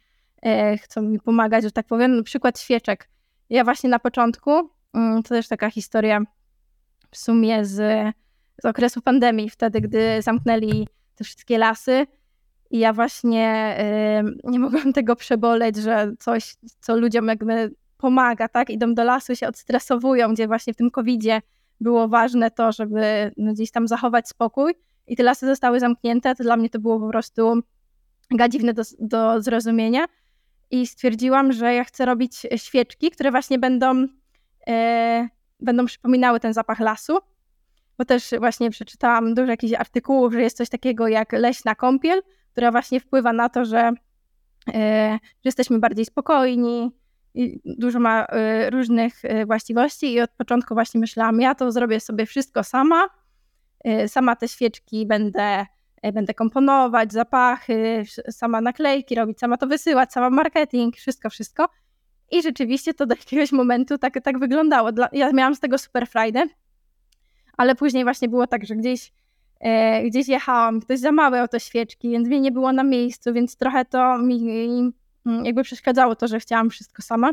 [0.43, 2.17] e, chcą mi pomagać, że tak powiem.
[2.17, 3.09] Na przykład świeczek.
[3.51, 6.21] Ja właśnie na początku, mm, to też taka historia
[7.11, 7.75] w sumie z,
[8.63, 12.07] z okresu pandemii, wtedy gdy zamknęli te wszystkie lasy,
[12.71, 13.77] i ja właśnie
[14.45, 17.75] nie mogłam tego przeboleć, że coś, co ludziom jakby
[18.07, 18.71] pomaga, tak?
[18.71, 21.43] Idą do lasu, się odstresowują, gdzie właśnie w tym covidzie
[21.81, 24.75] było ważne to, żeby no, gdzieś tam zachować spokój
[25.07, 27.63] i te lasy zostały zamknięte, to dla mnie to było po prostu
[28.31, 30.05] gadziwne do, do zrozumienia.
[30.71, 34.07] I stwierdziłam, że ja chcę robić świeczki, które właśnie będą
[34.67, 35.29] e,
[35.61, 37.19] będą przypominały ten zapach lasu,
[37.99, 42.71] bo też właśnie przeczytałam dużo jakichś artykułów, że jest coś takiego jak leśna kąpiel, która
[42.71, 43.93] właśnie wpływa na to, że,
[44.75, 46.91] e, że jesteśmy bardziej spokojni,
[47.65, 52.27] dużo ma e, różnych e, właściwości i od początku właśnie myślałam, ja to zrobię sobie
[52.27, 53.09] wszystko sama,
[54.07, 55.67] sama te świeczki będę,
[56.15, 61.69] będę komponować, zapachy, sama naklejki robić, sama to wysyłać, sama marketing, wszystko, wszystko.
[62.31, 64.93] I rzeczywiście to do jakiegoś momentu tak, tak wyglądało.
[64.93, 66.47] Dla, ja miałam z tego super frajdę,
[67.57, 69.13] ale później właśnie było tak, że gdzieś,
[69.61, 73.85] e, gdzieś jechałam, ktoś zamawiał te świeczki, więc mnie nie było na miejscu, więc trochę
[73.85, 74.93] to mi
[75.45, 77.31] jakby przeszkadzało to, że chciałam wszystko sama.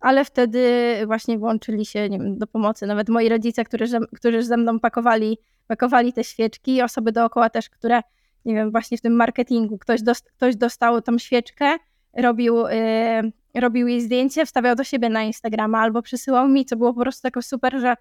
[0.00, 0.62] Ale wtedy
[1.06, 5.38] właśnie włączyli się nie wiem, do pomocy nawet moi rodzice, którzy, którzy ze mną pakowali,
[5.66, 8.00] pakowali te świeczki, osoby dookoła też, które,
[8.44, 11.76] nie wiem, właśnie w tym marketingu, ktoś, dost, ktoś dostał tą świeczkę,
[12.16, 16.94] robił, yy, robił jej zdjęcie, wstawiał do siebie na Instagrama albo przysyłał mi, co było
[16.94, 17.96] po prostu tak super, że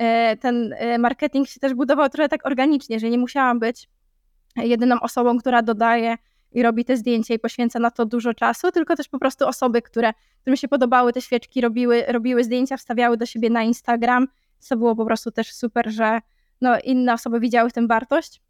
[0.00, 3.88] E, ten e, marketing się też budował trochę tak organicznie, że nie musiałam być
[4.56, 6.16] jedyną osobą, która dodaje
[6.52, 9.82] i robi te zdjęcia i poświęca na to dużo czasu, tylko też po prostu osoby,
[9.82, 14.76] które, którym się podobały te świeczki, robiły, robiły zdjęcia, wstawiały do siebie na Instagram, co
[14.76, 16.20] było po prostu też super, że
[16.60, 18.42] no, inne osoby widziały w tym wartość,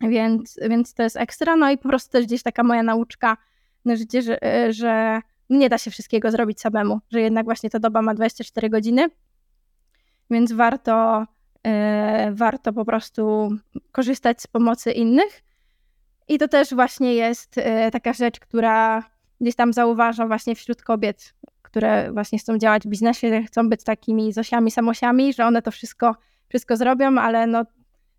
[0.00, 1.56] więc, więc to jest ekstra.
[1.56, 3.36] No i po prostu też gdzieś taka moja nauczka
[3.84, 4.38] na życie, że,
[4.70, 9.08] że nie da się wszystkiego zrobić samemu, że jednak właśnie ta doba ma 24 godziny
[10.32, 11.26] więc warto,
[11.66, 13.50] e, warto po prostu
[13.92, 15.42] korzystać z pomocy innych.
[16.32, 19.02] I to też właśnie jest e, taka rzecz, która
[19.40, 24.32] gdzieś tam zauważam właśnie wśród kobiet, które właśnie chcą działać w biznesie, chcą być takimi
[24.32, 26.16] Zosiami, Samosiami, że one to wszystko,
[26.48, 27.64] wszystko zrobią, ale no,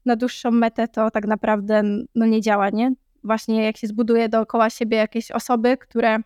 [0.05, 1.83] na dłuższą metę to tak naprawdę
[2.15, 2.93] no, nie działa, nie?
[3.23, 6.19] Właśnie jak się zbuduje dookoła siebie jakieś osoby, które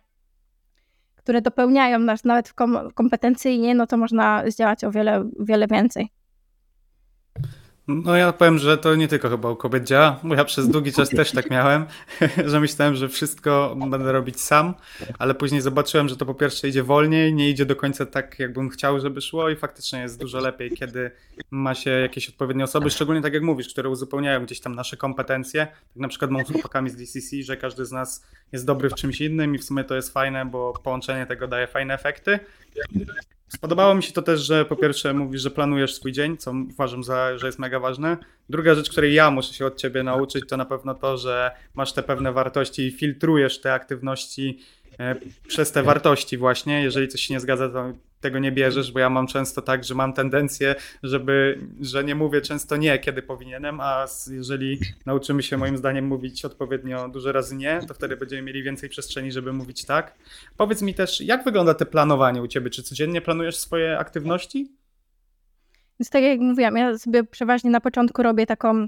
[1.16, 2.52] które dopełniają nas nawet
[2.94, 6.10] kompetencyjnie, no to można zdziałać o wiele, wiele więcej.
[7.88, 10.92] No ja powiem, że to nie tylko chyba u kobiet działa, bo ja przez długi
[10.92, 11.86] czas też tak miałem,
[12.46, 14.74] że myślałem, że wszystko będę robić sam,
[15.18, 18.68] ale później zobaczyłem, że to po pierwsze idzie wolniej, nie idzie do końca tak, jakbym
[18.68, 21.10] chciał, żeby szło i faktycznie jest dużo lepiej, kiedy
[21.50, 25.66] ma się jakieś odpowiednie osoby, szczególnie tak jak mówisz, które uzupełniają gdzieś tam nasze kompetencje.
[25.66, 28.94] Tak na przykład mam z chłopakami z DCC, że każdy z nas jest dobry w
[28.94, 32.38] czymś innym i w sumie to jest fajne, bo połączenie tego daje fajne efekty.
[33.48, 37.04] Spodobało mi się to też, że po pierwsze mówisz, że planujesz swój dzień, co uważam,
[37.04, 38.16] za, że jest mega ważne.
[38.48, 41.92] Druga rzecz, której ja muszę się od ciebie nauczyć, to na pewno to, że masz
[41.92, 44.58] te pewne wartości i filtrujesz te aktywności
[45.00, 45.14] E,
[45.48, 46.82] przez te wartości właśnie.
[46.82, 49.94] Jeżeli coś się nie zgadza, to tego nie bierzesz, bo ja mam często tak, że
[49.94, 55.76] mam tendencję, żeby, że nie mówię często nie, kiedy powinienem, a jeżeli nauczymy się moim
[55.76, 60.14] zdaniem mówić odpowiednio dużo razy nie, to wtedy będziemy mieli więcej przestrzeni, żeby mówić tak.
[60.56, 62.70] Powiedz mi też, jak wygląda te planowanie u ciebie?
[62.70, 64.72] Czy codziennie planujesz swoje aktywności?
[66.00, 68.86] Więc tak jak mówiłam, ja sobie przeważnie na początku robię taką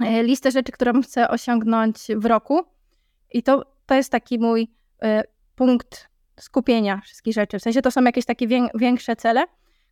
[0.00, 2.64] e, listę rzeczy, którą chcę osiągnąć w roku
[3.32, 4.68] i to, to jest taki mój
[5.04, 5.22] Y,
[5.54, 6.09] punkt
[6.40, 7.58] skupienia wszystkich rzeczy.
[7.58, 9.44] W sensie to są jakieś takie większe cele,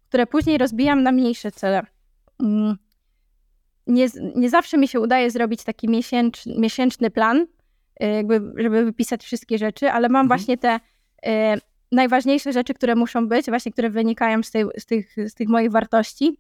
[0.09, 1.83] które później rozbijam na mniejsze cele.
[2.41, 2.77] Mm.
[3.87, 4.07] Nie,
[4.37, 7.47] nie zawsze mi się udaje zrobić taki miesięczny, miesięczny plan,
[8.03, 10.29] y, jakby, żeby wypisać wszystkie rzeczy, ale mam mhm.
[10.29, 11.61] właśnie te y,
[11.93, 15.71] najważniejsze rzeczy, które muszą być, właśnie które wynikają z, tej, z, tych, z tych moich
[15.71, 16.39] wartości.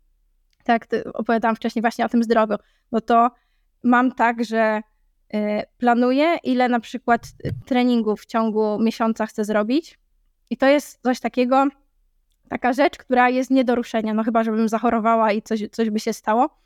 [0.65, 2.57] Tak, opowiadałam wcześniej właśnie o tym zdrowiu,
[2.93, 3.31] bo to
[3.83, 4.81] mam tak, że
[5.79, 7.23] planuję, ile na przykład
[7.67, 9.99] treningów w ciągu miesiąca chcę zrobić.
[10.51, 11.67] I to jest coś takiego,
[12.49, 14.15] taka rzecz, która jest nie do ruszenia.
[14.15, 16.59] No chyba, żebym zachorowała i coś, coś by się stało.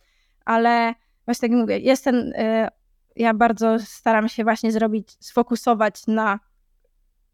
[0.45, 0.95] Ale
[1.25, 2.69] właśnie tak mówię, jestem, y,
[3.17, 6.41] ja bardzo staram się właśnie zrobić, sfokusować na,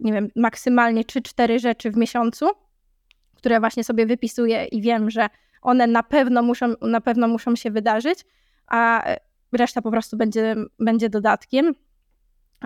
[0.01, 2.47] nie wiem, maksymalnie 3-4 rzeczy w miesiącu,
[3.35, 5.29] które właśnie sobie wypisuję i wiem, że
[5.63, 8.25] one na pewno muszą, na pewno muszą się wydarzyć,
[8.67, 9.05] a
[9.53, 11.75] reszta po prostu będzie, będzie dodatkiem.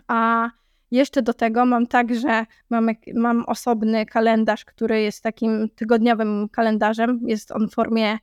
[0.08, 0.50] A
[0.90, 7.20] jeszcze do tego mam tak, że mam, mam osobny kalendarz, który jest takim tygodniowym kalendarzem.
[7.26, 8.18] Jest on w formie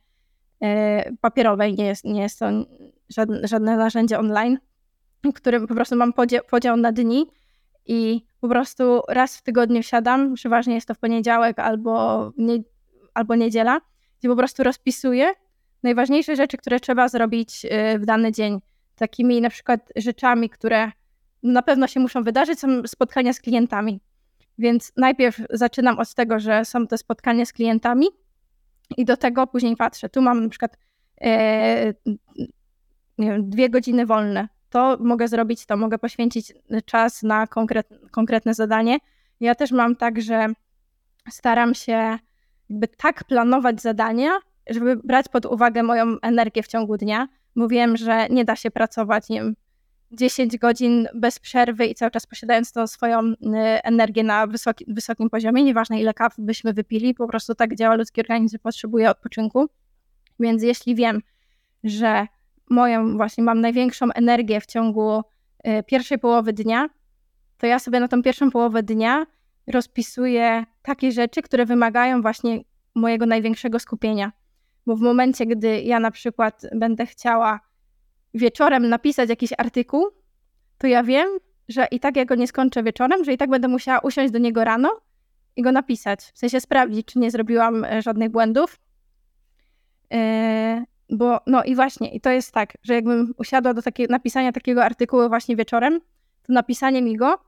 [0.62, 2.46] e, papierowej, nie jest, nie jest to
[3.08, 4.58] żadne, żadne narzędzie online,
[5.24, 7.26] w którym po prostu mam podział, podział na dni
[7.86, 12.62] i po prostu raz w tygodniu siadam, przeważnie jest to w poniedziałek albo, nie,
[13.14, 13.80] albo niedziela,
[14.18, 15.32] gdzie po prostu rozpisuję
[15.82, 18.60] najważniejsze rzeczy, które trzeba zrobić y, w dany dzień.
[18.96, 20.92] Takimi na przykład rzeczami, które
[21.42, 24.00] na pewno się muszą wydarzyć, są spotkania z klientami.
[24.58, 28.06] Więc najpierw zaczynam od tego, że są te spotkania z klientami
[28.96, 30.08] i do tego później patrzę.
[30.08, 30.76] Tu mam na przykład
[31.20, 31.94] e,
[33.18, 34.48] wiem, dwie godziny wolne.
[34.70, 36.52] To mogę zrobić, to mogę poświęcić
[36.84, 38.98] czas na konkret, konkretne zadanie.
[39.40, 40.46] Ja też mam tak, że
[41.30, 42.18] staram się
[42.70, 44.30] jakby tak planować zadania,
[44.70, 47.28] żeby brać pod uwagę moją energię w ciągu dnia.
[47.54, 49.54] Mówiłem, że nie da się pracować, nie wiem,
[50.12, 53.34] 10 godzin bez przerwy i cały czas posiadając tą swoją y,
[53.82, 58.20] energię na wysoki, wysokim poziomie, nieważne ile kaw byśmy wypili, po prostu tak działa ludzki
[58.20, 59.68] organizm, potrzebuje odpoczynku.
[60.40, 61.20] Więc jeśli wiem,
[61.84, 62.26] że
[62.70, 65.22] moją właśnie mam największą energię w ciągu
[65.66, 66.88] y, pierwszej połowy dnia,
[67.58, 69.26] to ja sobie na tą pierwszą połowę dnia
[69.66, 72.60] rozpisuję takie rzeczy, które wymagają właśnie
[72.94, 74.32] mojego największego skupienia.
[74.86, 77.60] Bo w momencie, gdy ja na przykład będę chciała
[78.34, 80.06] wieczorem napisać jakiś artykuł,
[80.78, 81.28] to ja wiem,
[81.68, 84.38] że i tak jak go nie skończę wieczorem, że i tak będę musiała usiąść do
[84.38, 85.00] niego rano
[85.56, 86.20] i go napisać.
[86.20, 88.80] W sensie sprawdzić, czy nie zrobiłam e, żadnych błędów.
[90.10, 90.18] Yy,
[91.10, 94.84] bo no i właśnie, i to jest tak, że jakbym usiadła do takiego, napisania takiego
[94.84, 96.00] artykułu właśnie wieczorem,
[96.42, 97.38] to napisanie mi go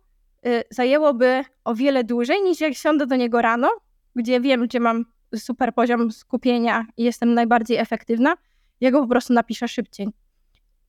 [0.42, 3.70] yy, zajęłoby o wiele dłużej niż jak siądę do niego rano,
[4.16, 5.04] gdzie wiem, gdzie mam
[5.36, 8.34] super poziom skupienia i jestem najbardziej efektywna,
[8.80, 10.08] ja go po prostu napiszę szybciej.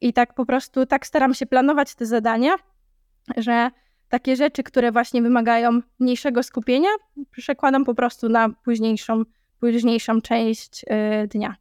[0.01, 2.55] I tak po prostu tak staram się planować te zadania,
[3.37, 3.71] że
[4.09, 6.89] takie rzeczy, które właśnie wymagają mniejszego skupienia,
[7.31, 9.23] przekładam po prostu na późniejszą,
[9.59, 11.55] późniejszą część y, dnia.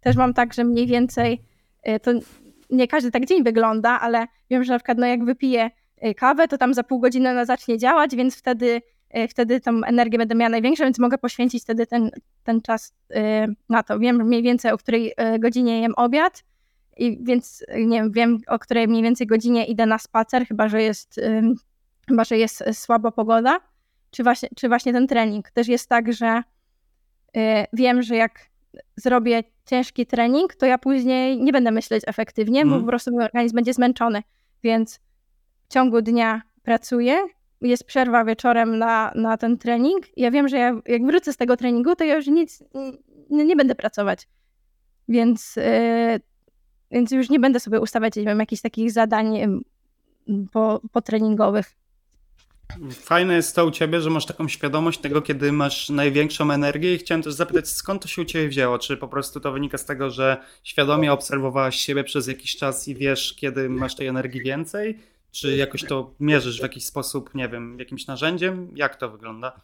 [0.00, 1.42] Też mam tak, że mniej więcej
[1.88, 2.10] y, to
[2.70, 5.70] nie każdy tak dzień wygląda, ale wiem, że na przykład no jak wypiję
[6.04, 8.82] y, kawę, to tam za pół godziny ona zacznie działać, więc wtedy,
[9.30, 12.10] wtedy tą energię będę miała największą, więc mogę poświęcić wtedy ten,
[12.44, 12.94] ten czas
[13.68, 13.98] na to.
[13.98, 16.44] Wiem mniej więcej, o której godzinie jem obiad,
[16.96, 20.82] i więc nie wiem, wiem, o której mniej więcej godzinie idę na spacer, chyba że
[20.82, 21.20] jest,
[22.08, 23.60] chyba, że jest słaba pogoda,
[24.10, 25.50] czy właśnie, czy właśnie ten trening.
[25.50, 26.42] Też jest tak, że
[27.36, 27.40] y,
[27.72, 28.50] wiem, że jak
[28.96, 32.68] zrobię ciężki trening, to ja później nie będę myśleć efektywnie, mm.
[32.68, 32.84] bo mhm.
[32.84, 34.22] po prostu mój organizm będzie zmęczony.
[34.62, 35.00] Więc
[35.68, 37.18] w ciągu dnia pracuję,
[37.60, 40.06] jest przerwa wieczorem na, na ten trening.
[40.16, 42.64] Ja wiem, że ja, jak wrócę z tego treningu, to ja już nic
[43.30, 44.28] nie, nie będę pracować.
[45.08, 46.20] Więc y,
[46.90, 49.38] więc już nie będę sobie ustawiać nie wiem, jakichś takich zadań
[50.52, 51.72] po, potreningowych.
[52.90, 56.98] Fajne jest to u ciebie, że masz taką świadomość tego, kiedy masz największą energię i
[56.98, 58.78] chciałem też zapytać, skąd to się u ciebie wzięło?
[58.78, 62.94] Czy po prostu to wynika z tego, że świadomie obserwowałaś siebie przez jakiś czas i
[62.94, 64.98] wiesz, kiedy masz tej energii więcej?
[65.30, 68.72] Czy jakoś to mierzysz w jakiś sposób, nie wiem, jakimś narzędziem?
[68.74, 69.60] Jak to wygląda?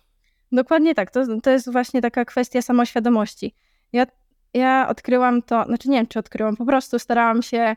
[0.52, 1.10] Dokładnie tak.
[1.10, 3.54] To, to jest właśnie taka kwestia samoświadomości.
[3.92, 4.06] Ja
[4.54, 7.76] ja odkryłam to, znaczy nie wiem, czy odkryłam, po prostu starałam się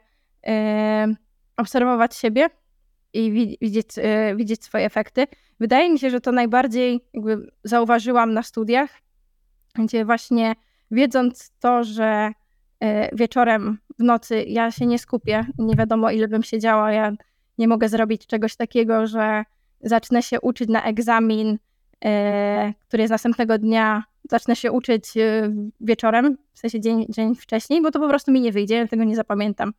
[1.57, 2.49] obserwować siebie
[3.13, 5.27] i widzieć, e, widzieć swoje efekty.
[5.59, 8.89] Wydaje mi się, że to najbardziej jakby zauważyłam na studiach,
[9.75, 10.55] gdzie właśnie
[10.91, 12.31] wiedząc to, że
[12.79, 17.11] e, wieczorem w nocy ja się nie skupię, nie wiadomo ile bym siedziała, ja
[17.59, 19.43] nie mogę zrobić czegoś takiego, że
[19.81, 21.57] zacznę się uczyć na egzamin,
[22.05, 27.81] e, który jest następnego dnia zacznę się uczyć y, wieczorem, w sensie dzień, dzień wcześniej,
[27.81, 29.73] bo to po prostu mi nie wyjdzie, tego nie zapamiętam.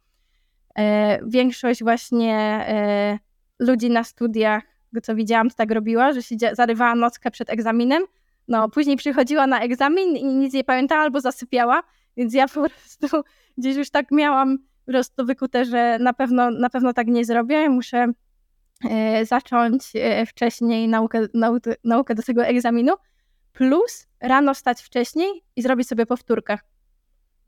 [0.78, 2.34] E, większość właśnie
[2.68, 3.18] e,
[3.58, 4.62] ludzi na studiach,
[5.02, 8.02] co widziałam, to tak robiła, że się zarywała nockę przed egzaminem,
[8.48, 11.82] no później przychodziła na egzamin i nic nie pamiętała albo zasypiała,
[12.16, 13.22] więc ja po prostu
[13.58, 18.12] gdzieś już tak miałam prostu wykute, że na pewno, na pewno tak nie zrobię, muszę
[18.90, 19.92] e, zacząć
[20.26, 22.94] wcześniej naukę, naukę, naukę do tego egzaminu,
[23.52, 26.58] plus rano stać wcześniej i zrobić sobie powtórkę.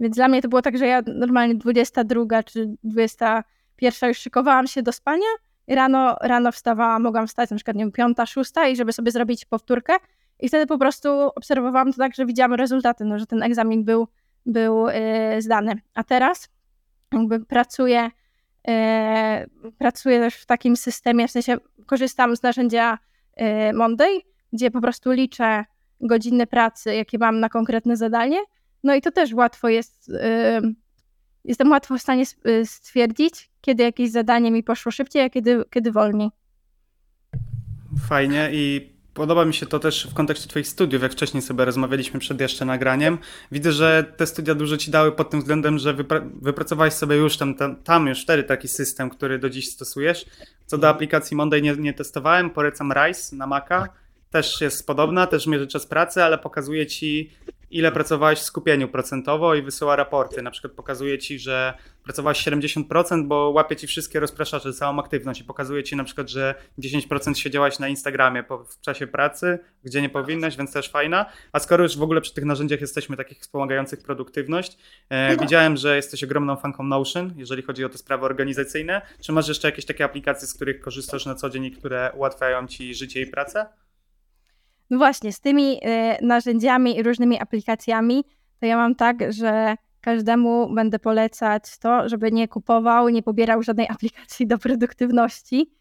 [0.01, 4.83] Więc dla mnie to było tak, że ja normalnie 22 czy 21 już szykowałam się
[4.83, 5.27] do spania
[5.69, 9.45] rano, rano wstawałam, mogłam wstać na przykład nie wiem, 5, 6 i żeby sobie zrobić
[9.45, 9.93] powtórkę
[10.41, 14.09] i wtedy po prostu obserwowałam to tak, że widziałam rezultaty, no, że ten egzamin był,
[14.47, 15.75] był yy, zdany.
[15.95, 16.49] A teraz
[17.13, 18.11] jakby pracuję,
[18.69, 22.99] yy, pracuję też w takim systemie, w sensie korzystam z narzędzia
[23.37, 24.21] yy, Monday,
[24.53, 25.65] gdzie po prostu liczę
[26.01, 28.39] godziny pracy, jakie mam na konkretne zadanie.
[28.85, 30.75] No i to też łatwo jest, yy,
[31.45, 32.25] jestem łatwo w stanie
[32.65, 36.31] stwierdzić, kiedy jakieś zadanie mi poszło szybciej, a kiedy, kiedy wolniej.
[38.09, 42.21] Fajnie i Podoba mi się to też w kontekście Twoich studiów, jak wcześniej sobie rozmawialiśmy
[42.21, 43.19] przed jeszcze nagraniem.
[43.53, 47.37] Widzę, że te studia dużo Ci dały pod tym względem, że wypra wypracowałeś sobie już
[47.37, 50.27] tam, tam, tam, już wtedy taki system, który do dziś stosujesz.
[50.67, 53.89] Co do aplikacji Monday nie, nie testowałem, polecam Rise na Maca
[54.33, 57.31] też jest podobna, też mierzy czas pracy, ale pokazuje ci,
[57.73, 60.43] ile pracowałeś w skupieniu procentowo i wysyła raporty.
[60.43, 65.45] Na przykład pokazuje ci, że pracowałeś 70%, bo łapie ci wszystkie rozpraszacze, całą aktywność i
[65.45, 70.57] pokazuje ci na przykład, że 10% siedziałaś na Instagramie w czasie pracy, gdzie nie powinnaś,
[70.57, 71.27] więc też fajna.
[71.53, 75.43] A skoro już w ogóle przy tych narzędziach jesteśmy takich wspomagających produktywność, e, no.
[75.43, 79.03] widziałem, że jesteś ogromną fanką Notion, jeżeli chodzi o te sprawy organizacyjne.
[79.21, 82.67] Czy masz jeszcze jakieś takie aplikacje, z których korzystasz na co dzień i które ułatwiają
[82.67, 83.67] ci życie i pracę?
[84.91, 88.25] No właśnie, z tymi y, narzędziami i różnymi aplikacjami,
[88.61, 93.89] to ja mam tak, że każdemu będę polecać to, żeby nie kupował, nie pobierał żadnej
[93.95, 95.73] aplikacji do produktywności,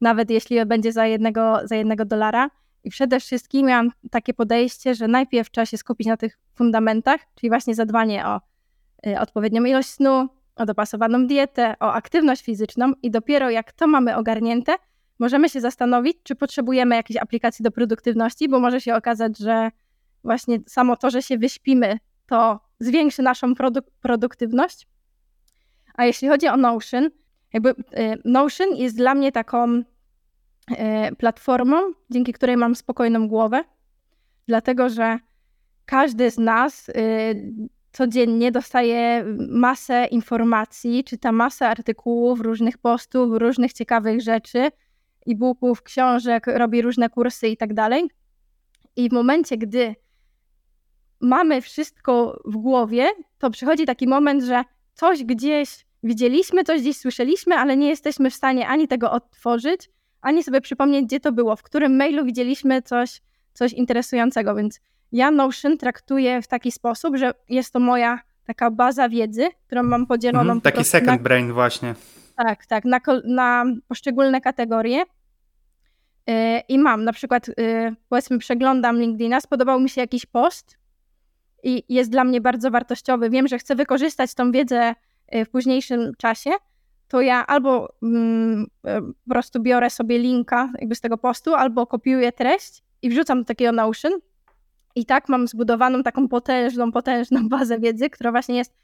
[0.00, 2.50] nawet jeśli będzie za jednego, za jednego dolara.
[2.84, 7.50] I przede wszystkim miałam takie podejście, że najpierw trzeba się skupić na tych fundamentach, czyli
[7.50, 8.40] właśnie zadbanie o
[9.06, 14.16] y, odpowiednią ilość snu, o dopasowaną dietę, o aktywność fizyczną i dopiero jak to mamy
[14.16, 14.74] ogarnięte,
[15.18, 19.70] możemy się zastanowić, czy potrzebujemy jakiejś aplikacji do produktywności, bo może się okazać, że
[20.24, 24.86] właśnie samo to, że się wyśpimy, to zwiększy naszą produk produktywność.
[25.94, 27.10] A jeśli chodzi o Notion,
[27.52, 27.74] jakby y,
[28.24, 29.84] Notion jest dla mnie taką y,
[31.18, 31.76] platformą,
[32.10, 33.64] dzięki której mam spokojną głowę,
[34.46, 35.18] dlatego że
[35.86, 36.92] każdy z nas y,
[37.92, 44.70] codziennie dostaje masę informacji, czyta masę artykułów, różnych postów, różnych ciekawych rzeczy,
[45.28, 48.10] e-booków, książek, robi różne kursy i tak dalej.
[48.96, 49.94] I w momencie, gdy
[51.20, 53.06] mamy wszystko w głowie,
[53.38, 58.34] to przychodzi taki moment, że coś gdzieś widzieliśmy, coś gdzieś słyszeliśmy, ale nie jesteśmy w
[58.34, 63.20] stanie ani tego odtworzyć, ani sobie przypomnieć, gdzie to było, w którym mailu widzieliśmy coś,
[63.52, 64.54] coś interesującego.
[64.54, 64.80] Więc
[65.12, 70.06] ja Notion traktuję w taki sposób, że jest to moja taka baza wiedzy, którą mam
[70.06, 70.40] podzieloną.
[70.40, 71.94] Mhm, taki second na, brain właśnie.
[72.36, 75.02] Tak, tak, na, na poszczególne kategorie.
[76.26, 76.34] Yy,
[76.68, 80.78] I mam na przykład, yy, powiedzmy, przeglądam LinkedIna, spodobał mi się jakiś post
[81.62, 83.30] i jest dla mnie bardzo wartościowy.
[83.30, 84.94] Wiem, że chcę wykorzystać tą wiedzę
[85.32, 86.50] yy, w późniejszym czasie,
[87.08, 88.66] to ja albo mm,
[89.24, 93.44] po prostu biorę sobie linka jakby z tego postu, albo kopiuję treść i wrzucam do
[93.44, 94.12] takiego Notion
[94.94, 98.74] i tak mam zbudowaną taką potężną, potężną bazę wiedzy, która właśnie jest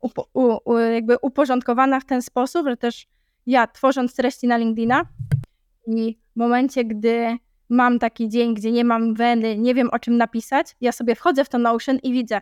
[0.00, 3.06] upo, u, u, jakby uporządkowana w ten sposób, że też
[3.46, 5.06] ja tworząc treści na LinkedIna
[5.86, 7.36] i w momencie, gdy
[7.68, 11.44] mam taki dzień, gdzie nie mam weny, nie wiem o czym napisać, ja sobie wchodzę
[11.44, 12.40] w to Notion i widzę,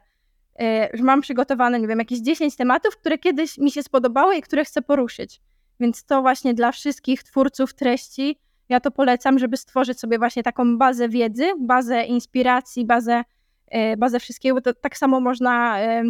[0.58, 4.42] yy, że mam przygotowane, nie wiem, jakieś 10 tematów, które kiedyś mi się spodobały i
[4.42, 5.40] które chcę poruszyć.
[5.80, 8.38] Więc to właśnie dla wszystkich twórców treści
[8.72, 13.24] ja to polecam, żeby stworzyć sobie właśnie taką bazę wiedzy, bazę inspiracji, bazę,
[13.66, 14.60] e, bazę wszystkiego.
[14.60, 16.02] To tak samo można e,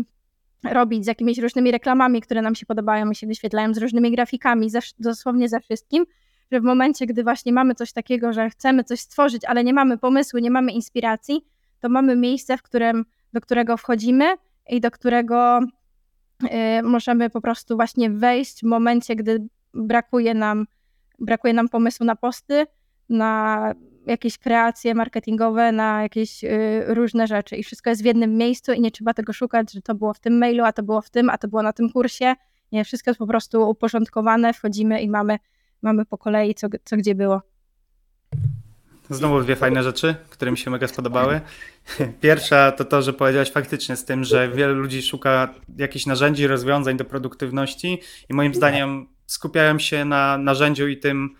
[0.64, 4.70] robić z jakimiś różnymi reklamami, które nam się podobają i się wyświetlają, z różnymi grafikami,
[4.98, 6.04] dosłownie ze wszystkim,
[6.52, 9.98] że w momencie, gdy właśnie mamy coś takiego, że chcemy coś stworzyć, ale nie mamy
[9.98, 11.46] pomysłu, nie mamy inspiracji,
[11.80, 14.34] to mamy miejsce, w którym, do którego wchodzimy
[14.68, 15.60] i do którego
[16.44, 20.66] y, możemy po prostu właśnie wejść w momencie, gdy brakuje nam
[21.18, 22.66] brakuje nam pomysłu na posty,
[23.08, 23.74] na
[24.06, 28.80] jakieś kreacje marketingowe, na jakieś y, różne rzeczy i wszystko jest w jednym miejscu i
[28.80, 31.30] nie trzeba tego szukać, że to było w tym mailu, a to było w tym,
[31.30, 32.34] a to było na tym kursie.
[32.72, 35.38] Nie, wszystko jest po prostu uporządkowane, wchodzimy i mamy,
[35.82, 37.42] mamy po kolei, co, co gdzie było.
[39.10, 41.40] Znowu dwie fajne rzeczy, które mi się mega spodobały.
[42.20, 46.96] Pierwsza to to, że powiedziałeś faktycznie z tym, że wielu ludzi szuka jakichś narzędzi, rozwiązań
[46.96, 51.36] do produktywności i moim zdaniem skupiają się na narzędziu i tym,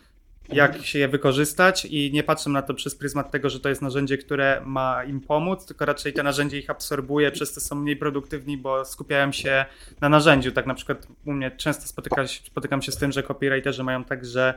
[0.53, 3.83] jak się je wykorzystać i nie patrzą na to przez pryzmat tego, że to jest
[3.83, 7.97] narzędzie, które ma im pomóc, tylko raczej te narzędzie ich absorbuje, przez to są mniej
[7.97, 9.65] produktywni, bo skupiają się
[10.01, 10.53] na narzędziu.
[10.53, 14.27] Tak na przykład u mnie często spotyka, spotykam się z tym, że copywriterzy mają tak,
[14.27, 14.55] że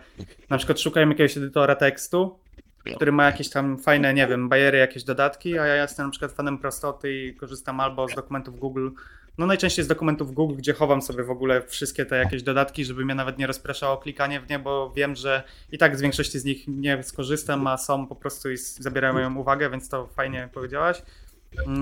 [0.50, 2.40] na przykład szukają jakiegoś edytora tekstu,
[2.96, 6.32] który ma jakieś tam fajne, nie wiem, bajery, jakieś dodatki, a ja jestem na przykład
[6.32, 8.90] fanem prostoty i korzystam albo z dokumentów Google,
[9.38, 13.06] no najczęściej z dokumentów Google, gdzie chowam sobie w ogóle wszystkie te jakieś dodatki, żeby
[13.06, 16.45] mnie nawet nie rozpraszało klikanie w nie, bo wiem, że i tak z większości z
[16.45, 21.02] nich nie skorzystam, a są po prostu i zabierają moją uwagę, więc to fajnie powiedziałaś.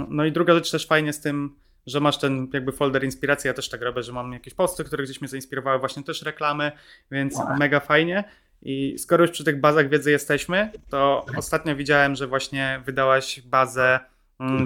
[0.10, 3.54] No i druga rzecz też fajnie z tym, że masz ten jakby folder inspiracji, ja
[3.54, 6.72] też tak robię, że mam jakieś posty, które gdzieś mnie zainspirowały, właśnie też reklamy,
[7.12, 8.24] więc mega fajnie.
[8.62, 13.90] I skoro już przy tych bazach wiedzy jesteśmy, to ostatnio widziałem, że właśnie wydałaś bazę
[13.94, 14.13] mm,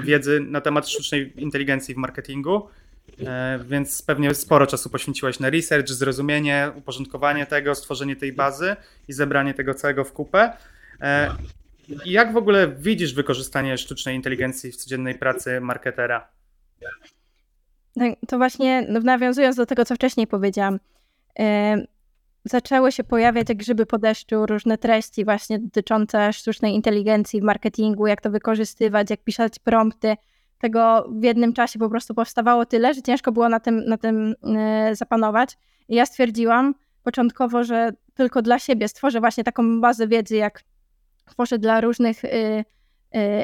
[0.04, 2.68] wiedzy na temat sztucznej inteligencji w marketingu.
[3.26, 8.76] E, więc pewnie sporo czasu poświęciłaś na research, zrozumienie, uporządkowanie tego, stworzenie tej bazy
[9.08, 10.54] i zebranie tego całego w kupę.
[11.02, 11.36] E,
[12.06, 16.28] jak w ogóle widzisz wykorzystanie sztucznej inteligencji w codziennej pracy marketera?
[18.00, 20.80] Tak, to właśnie no, nawiązując do tego, co wcześniej powiedziałam,
[22.50, 28.08] zaczęły się pojawiać jak grzyby po deszczu różne treści właśnie dotyczące sztucznej inteligencji w marketingu,
[28.08, 30.16] jak to wykorzystywać, jak pisać prompty.
[30.58, 34.36] Tego w jednym czasie po prostu powstawało tyle, że ciężko było na tym, na tym
[34.58, 35.58] e, zapanować.
[35.88, 40.64] I ja stwierdziłam początkowo, że tylko dla siebie stworzę właśnie taką bazę wiedzy, jak
[41.26, 42.66] tworzę dla różnych y, y,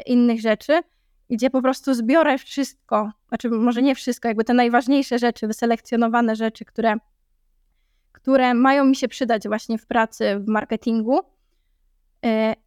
[0.06, 0.82] innych rzeczy,
[1.30, 6.66] gdzie po prostu zbiorę wszystko, znaczy może nie wszystko, jakby te najważniejsze rzeczy, wyselekcjonowane rzeczy,
[6.66, 6.96] które
[8.24, 11.20] które mają mi się przydać właśnie w pracy w marketingu.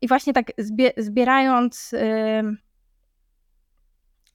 [0.00, 0.52] I właśnie tak
[0.96, 1.94] zbierając,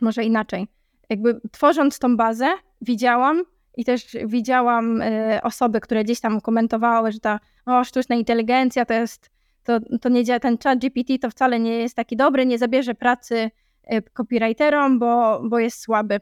[0.02, 0.68] może inaczej,
[1.10, 2.50] jakby tworząc tą bazę,
[2.82, 3.44] widziałam
[3.78, 5.04] i też widziałam
[5.44, 9.32] osoby, które gdzieś tam komentowały, że ta o, sztuczna inteligencja to jest,
[9.64, 12.96] to, to nie działa, ten chat GPT to wcale nie jest taki dobry, nie zabierze
[12.96, 13.52] pracy
[14.14, 16.20] copywriterom, bo, bo jest słaby.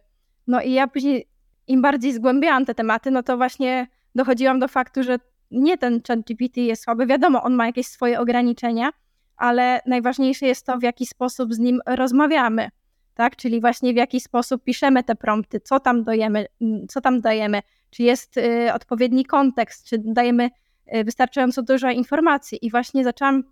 [0.47, 1.27] No i ja później,
[1.67, 5.19] im bardziej zgłębiałam te tematy, no to właśnie dochodziłam do faktu, że
[5.51, 7.05] nie ten chat GPT jest słaby.
[7.05, 8.89] Wiadomo, on ma jakieś swoje ograniczenia,
[9.37, 12.69] ale najważniejsze jest to, w jaki sposób z nim rozmawiamy.
[13.13, 13.35] Tak?
[13.35, 16.45] Czyli właśnie w jaki sposób piszemy te prompty, co tam dajemy,
[16.89, 20.49] co tam dajemy, czy jest y, odpowiedni kontekst, czy dajemy
[20.95, 22.65] y, wystarczająco dużo informacji.
[22.65, 23.43] I właśnie zaczęłam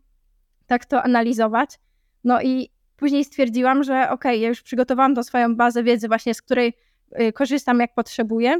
[0.68, 1.80] tak to analizować.
[2.24, 6.42] No i później stwierdziłam, że ok, ja już przygotowałam tą swoją bazę wiedzy, właśnie z
[6.42, 6.74] której
[7.22, 8.60] y, korzystam jak potrzebuję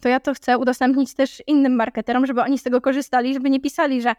[0.00, 3.60] to ja to chcę udostępnić też innym marketerom, żeby oni z tego korzystali, żeby nie
[3.60, 4.14] pisali, że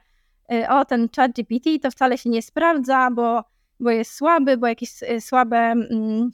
[0.53, 3.43] y, o, ten chat GPT to wcale się nie sprawdza, bo,
[3.79, 6.31] bo jest słaby, bo jakieś y, słabe, mm,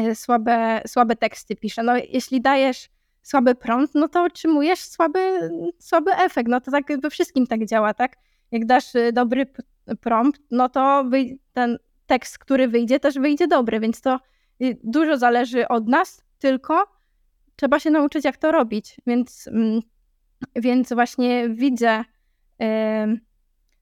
[0.00, 1.82] y, słabe, słabe teksty pisze.
[1.82, 2.88] No jeśli dajesz
[3.22, 6.48] słaby prompt, no to otrzymujesz słaby, słaby efekt.
[6.48, 8.16] No to tak we wszystkim tak działa, tak?
[8.50, 9.46] Jak dasz dobry
[10.00, 11.04] prompt, no to
[11.52, 14.18] ten tekst, który wyjdzie, też wyjdzie dobry, więc to
[14.84, 16.97] dużo zależy od nas tylko,
[17.58, 18.96] trzeba się nauczyć, jak to robić.
[19.06, 19.80] Więc, mm,
[20.56, 22.04] więc właśnie widzę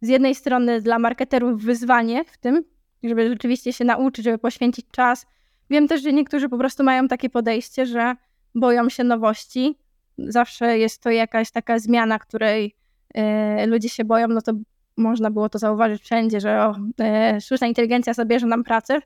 [0.00, 2.64] z jednej strony dla marketerów wyzwanie w tym,
[3.02, 5.26] żeby rzeczywiście się nauczyć, żeby poświęcić czas.
[5.70, 8.16] Wiem też, że niektórzy po prostu mają takie podejście, że
[8.54, 9.78] boją się nowości.
[10.18, 12.76] Zawsze jest to jakaś taka zmiana, której
[13.14, 14.52] e, ludzie się boją, no to
[14.96, 19.00] można było to zauważyć wszędzie, że o, e, sztuczna inteligencja zabierze nam pracę.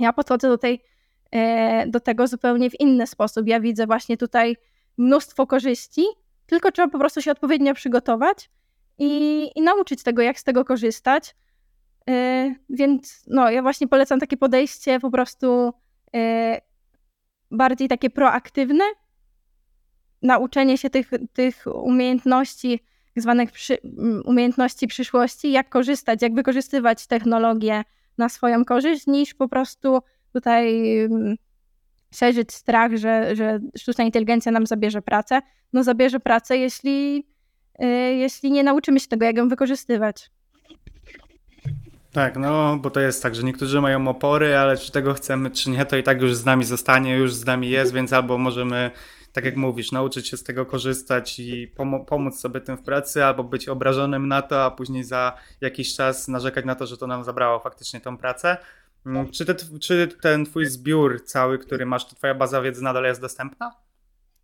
[0.00, 0.82] Ja podchodzę do tej
[1.86, 3.46] do tego zupełnie w inny sposób.
[3.46, 4.56] Ja widzę właśnie tutaj
[4.96, 6.04] mnóstwo korzyści,
[6.46, 8.50] tylko trzeba po prostu się odpowiednio przygotować
[8.98, 11.36] i, i nauczyć tego, jak z tego korzystać.
[12.10, 15.72] E, więc no, ja właśnie polecam takie podejście po prostu
[16.14, 16.60] e,
[17.50, 18.84] bardziej takie proaktywne,
[20.22, 22.80] nauczenie się tych, tych umiejętności,
[23.14, 23.78] tak zwanych przy,
[24.24, 27.82] umiejętności przyszłości, jak korzystać, jak wykorzystywać technologię
[28.18, 30.02] na swoją korzyść, niż po prostu
[30.36, 30.84] tutaj
[32.14, 35.40] szerzyć strach, że, że sztuczna inteligencja nam zabierze pracę.
[35.72, 37.26] No zabierze pracę, jeśli,
[37.82, 40.30] y, jeśli nie nauczymy się tego, jak ją wykorzystywać.
[42.12, 45.70] Tak, no bo to jest tak, że niektórzy mają opory, ale czy tego chcemy, czy
[45.70, 48.90] nie, to i tak już z nami zostanie, już z nami jest, więc albo możemy,
[49.32, 53.24] tak jak mówisz, nauczyć się z tego korzystać i pom pomóc sobie tym w pracy,
[53.24, 57.06] albo być obrażonym na to, a później za jakiś czas narzekać na to, że to
[57.06, 58.56] nam zabrało faktycznie tą pracę.
[59.06, 63.04] Mm, czy, te, czy ten twój zbiór cały, który masz, to twoja baza wiedzy nadal
[63.04, 63.72] jest dostępna?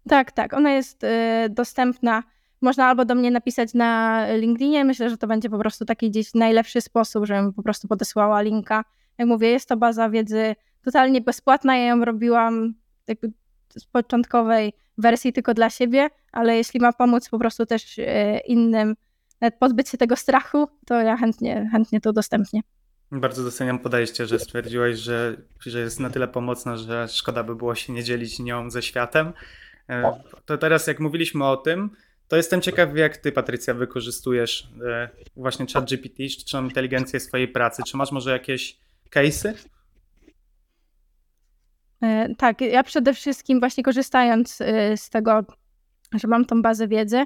[0.08, 1.08] Tak, tak, ona jest y,
[1.50, 2.22] dostępna.
[2.60, 4.84] Można albo do mnie napisać na LinkedInie.
[4.84, 8.84] Myślę, że to będzie po prostu taki gdzieś najlepszy sposób, żebym po prostu podesłała linka.
[9.18, 10.54] Jak mówię, jest to baza wiedzy
[10.84, 11.76] totalnie bezpłatna.
[11.76, 12.74] Ja ją robiłam
[13.06, 13.32] jakby
[13.76, 18.04] z początkowej wersji tylko dla siebie, ale jeśli ma pomóc po prostu też y,
[18.46, 18.94] innym
[19.58, 22.60] pozbyć się tego strachu, to ja chętnie, chętnie to udostępnię.
[23.12, 27.74] Bardzo doceniam podejście, że stwierdziłaś, że, że jest na tyle pomocna, że szkoda by było
[27.74, 29.32] się nie dzielić nią ze światem.
[29.88, 31.90] E, to teraz, jak mówiliśmy o tym,
[32.28, 37.82] to jestem ciekaw, jak ty, Patrycja, wykorzystujesz e, właśnie ChatGPT, sztuczną inteligencję w swojej pracy.
[37.86, 38.78] Czy masz może jakieś
[39.10, 39.52] case'y?
[42.02, 44.56] E, tak, ja przede wszystkim właśnie korzystając
[44.96, 45.44] z tego,
[46.14, 47.24] że mam tą bazę wiedzy,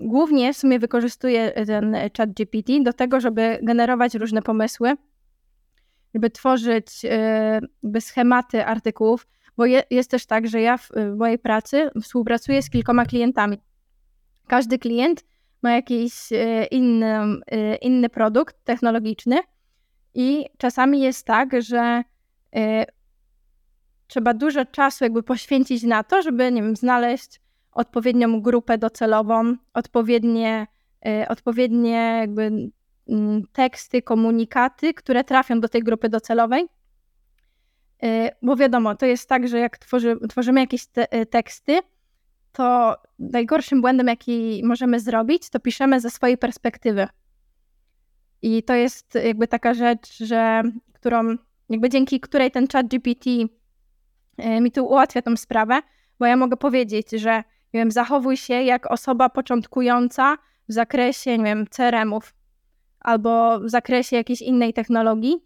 [0.00, 4.94] głównie w sumie wykorzystuję ten chat GPT do tego, żeby generować różne pomysły,
[6.14, 6.86] żeby tworzyć
[7.82, 9.26] jakby schematy artykułów,
[9.56, 13.58] bo je, jest też tak, że ja w, w mojej pracy współpracuję z kilkoma klientami.
[14.46, 15.24] Każdy klient
[15.62, 16.12] ma jakiś
[16.70, 17.18] inny,
[17.80, 19.36] inny produkt technologiczny
[20.14, 22.02] i czasami jest tak, że
[24.06, 27.40] trzeba dużo czasu jakby poświęcić na to, żeby nie wiem, znaleźć
[27.76, 30.66] odpowiednią grupę docelową, odpowiednie,
[31.06, 32.70] y, odpowiednie jakby
[33.52, 36.68] teksty, komunikaty, które trafią do tej grupy docelowej.
[38.04, 41.78] Y, bo wiadomo, to jest tak, że jak tworzy, tworzymy jakieś te, y, teksty,
[42.52, 47.08] to najgorszym błędem, jaki możemy zrobić, to piszemy ze swojej perspektywy.
[48.42, 50.62] I to jest jakby taka rzecz, że
[50.92, 51.36] którą,
[51.68, 53.30] jakby dzięki której ten chat GPT
[54.60, 55.80] mi tu ułatwia tą sprawę,
[56.18, 57.42] bo ja mogę powiedzieć, że
[57.76, 62.34] nie wiem, zachowuj się jak osoba początkująca w zakresie, nie wiem, CRM-ów
[63.00, 65.44] albo w zakresie jakiejś innej technologii,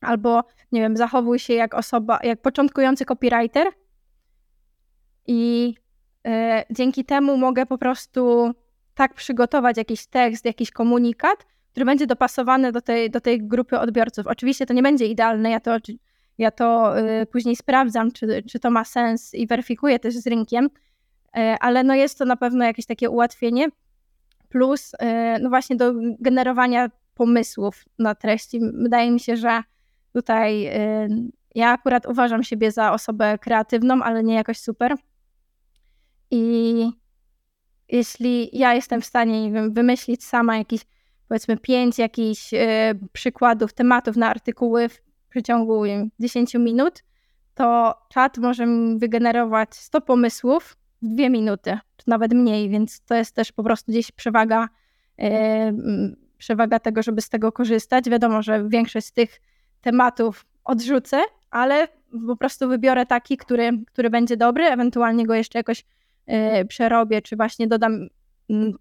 [0.00, 3.66] albo, nie wiem, zachowuj się jak osoba, jak początkujący copywriter
[5.26, 5.74] i
[6.26, 6.30] y,
[6.70, 8.52] dzięki temu mogę po prostu
[8.94, 14.26] tak przygotować jakiś tekst, jakiś komunikat, który będzie dopasowany do tej, do tej grupy odbiorców.
[14.26, 15.76] Oczywiście to nie będzie idealne, ja to,
[16.38, 20.68] ja to y, później sprawdzam, czy, czy to ma sens i weryfikuję też z rynkiem,
[21.60, 23.68] ale no jest to na pewno jakieś takie ułatwienie,
[24.48, 24.96] plus y,
[25.40, 28.60] no właśnie do generowania pomysłów na treści.
[28.72, 29.62] Wydaje mi się, że
[30.12, 30.70] tutaj
[31.54, 34.94] ja akurat uważam siebie za osobę kreatywną, ale nie jakoś super.
[36.30, 36.90] I
[37.88, 40.80] jeśli ja jestem w stanie nie wiem, wymyślić sama jakiś,
[41.28, 42.50] powiedzmy, pięć jakichś
[43.12, 47.04] przykładów, tematów na artykuły w przeciągu wiem, 10 minut,
[47.54, 53.14] to czat może mi wygenerować 100 pomysłów w dwie minuty, czy nawet mniej, więc to
[53.14, 54.68] jest też po prostu gdzieś przewaga,
[55.20, 55.24] y,
[56.38, 58.10] przewaga tego, żeby z tego korzystać.
[58.10, 59.40] Wiadomo, że większość z tych
[59.80, 61.20] tematów odrzucę,
[61.50, 61.88] ale
[62.26, 65.84] po prostu wybiorę taki, który, który będzie dobry, ewentualnie go jeszcze jakoś
[66.60, 68.08] y, przerobię, czy właśnie dodam,
[68.50, 68.72] y,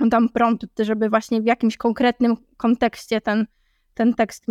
[0.00, 3.46] dam prompt, żeby właśnie w jakimś konkretnym kontekście ten,
[3.94, 4.46] ten tekst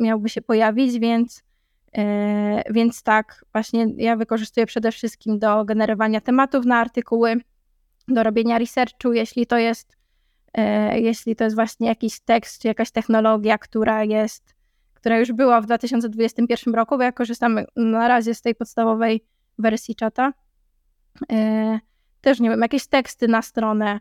[0.00, 1.42] miałby się pojawić, więc,
[2.70, 7.36] więc tak, właśnie ja wykorzystuję przede wszystkim do generowania tematów na artykuły,
[8.08, 9.96] do robienia researchu, jeśli to jest,
[10.54, 14.54] e, jeśli to jest właśnie jakiś tekst, czy jakaś technologia, która jest
[15.00, 19.24] która już była w 2021 roku, bo ja korzystam na razie z tej podstawowej
[19.58, 20.32] wersji czata.
[21.32, 21.80] E,
[22.20, 24.00] też nie wiem, jakieś teksty na stronę,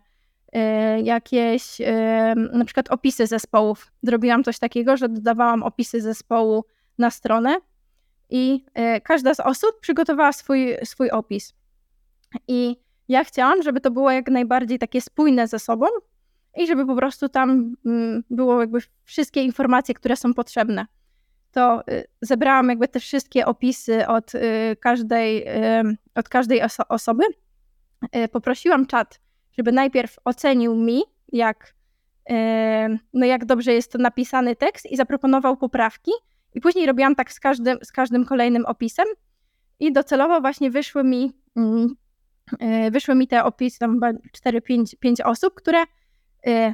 [0.54, 3.92] e, jakieś e, na przykład opisy zespołów.
[4.04, 6.66] Zrobiłam coś takiego, że dodawałam opisy zespołu
[6.98, 7.56] na stronę
[8.30, 8.66] i
[9.04, 11.54] każda z osób przygotowała swój, swój opis.
[12.48, 12.78] I
[13.08, 15.86] ja chciałam, żeby to było jak najbardziej takie spójne ze sobą,
[16.56, 20.86] i żeby po prostu tam mm, było jakby wszystkie informacje, które są potrzebne.
[21.52, 24.40] To y, zebrałam jakby te wszystkie opisy od y,
[24.80, 25.46] każdej,
[26.16, 27.24] od każdej oso osoby.
[28.16, 29.20] Y, poprosiłam czat,
[29.58, 31.02] żeby najpierw ocenił mi,
[31.32, 31.74] jak,
[33.14, 36.12] no jak dobrze jest to napisany tekst i zaproponował poprawki.
[36.54, 39.08] I później robiłam tak z każdym, z każdym kolejnym opisem.
[39.80, 41.96] I docelowo właśnie wyszły mi, mm,
[42.92, 45.86] wyszły mi te opisy, tam chyba 4-5 osób, które
[46.48, 46.74] Y,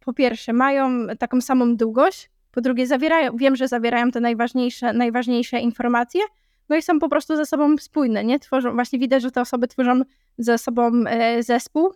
[0.00, 5.60] po pierwsze mają taką samą długość, po drugie zawierają, wiem, że zawierają te najważniejsze, najważniejsze
[5.60, 6.20] informacje,
[6.68, 8.38] no i są po prostu ze sobą spójne, nie?
[8.38, 10.02] Tworzą, właśnie widać, że te osoby tworzą
[10.38, 10.92] ze sobą
[11.38, 11.92] y, zespół,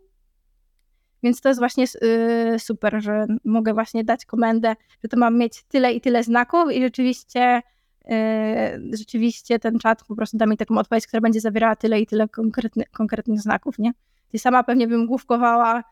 [1.22, 1.84] więc to jest właśnie
[2.54, 6.72] y, super, że mogę właśnie dać komendę, że to mam mieć tyle i tyle znaków
[6.72, 7.62] i rzeczywiście
[8.92, 12.28] rzeczywiście ten czat po prostu da mi taką odpowiedź, która będzie zawierała tyle i tyle
[12.28, 13.92] konkretny, konkretnych znaków, nie?
[14.32, 15.82] I sama pewnie bym główkowała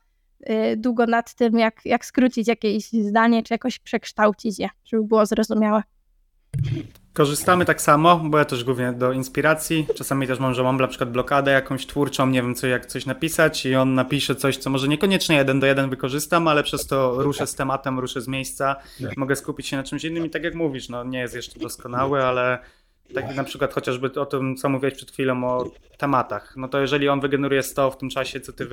[0.50, 5.26] Y, długo nad tym, jak, jak skrócić jakieś zdanie, czy jakoś przekształcić je, żeby było
[5.26, 5.82] zrozumiałe.
[7.14, 9.86] Korzystamy tak samo, bo ja też głównie do inspiracji.
[9.94, 13.06] Czasami też mam, że mam na przykład blokadę jakąś twórczą, nie wiem co, jak coś
[13.06, 17.22] napisać i on napisze coś, co może niekoniecznie jeden do jeden wykorzystam, ale przez to
[17.22, 18.76] ruszę z tematem, ruszę z miejsca,
[19.16, 22.24] mogę skupić się na czymś innym i tak jak mówisz, no nie jest jeszcze doskonały,
[22.24, 22.58] ale
[23.14, 26.54] tak na przykład chociażby o tym, co mówiłeś przed chwilą o tematach.
[26.56, 28.66] No to jeżeli on wygeneruje 100 w tym czasie, co ty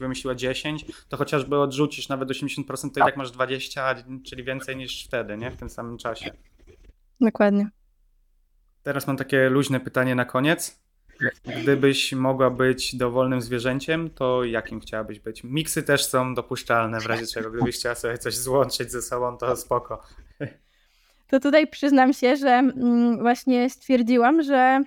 [0.00, 5.04] wymyśliła 10, to chociażby odrzucisz nawet 80%, to i tak masz 20, czyli więcej niż
[5.04, 5.50] wtedy, nie?
[5.50, 6.30] W tym samym czasie.
[7.20, 7.68] Dokładnie.
[8.84, 10.84] Teraz mam takie luźne pytanie na koniec.
[11.62, 15.44] Gdybyś mogła być dowolnym zwierzęciem, to jakim chciałabyś być?
[15.44, 17.50] Miksy też są dopuszczalne w razie czego.
[17.50, 20.02] Gdybyś chciała sobie coś złączyć ze sobą, to spoko
[21.34, 24.80] to tutaj przyznam się, że mm, właśnie stwierdziłam, że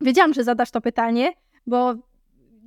[0.00, 1.32] wiedziałam, że zadasz to pytanie,
[1.66, 1.94] bo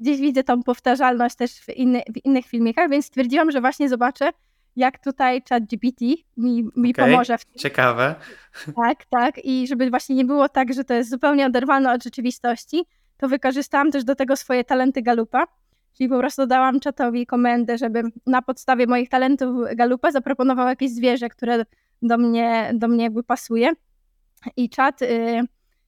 [0.02, 4.30] gdzieś widzę tą powtarzalność też w, inny, w innych filmikach, więc stwierdziłam, że właśnie zobaczę,
[4.76, 6.02] jak tutaj ChatGPT
[6.38, 7.38] mi, mi okay, pomoże.
[7.38, 7.60] W tym.
[7.60, 8.16] Ciekawe.
[8.76, 9.46] Tak, tak.
[9.46, 12.86] I żeby właśnie nie było tak, że to jest zupełnie oderwane od rzeczywistości,
[13.18, 15.48] to wykorzystałam też do tego swoje talenty Galupa.
[15.98, 21.30] Czyli po prostu dałam czatowi komendę, żeby na podstawie moich talentów Galupa zaproponował jakieś zwierzę,
[21.30, 21.66] które
[22.02, 23.72] do mnie, do mnie jakby pasuje.
[24.58, 25.42] I czat y,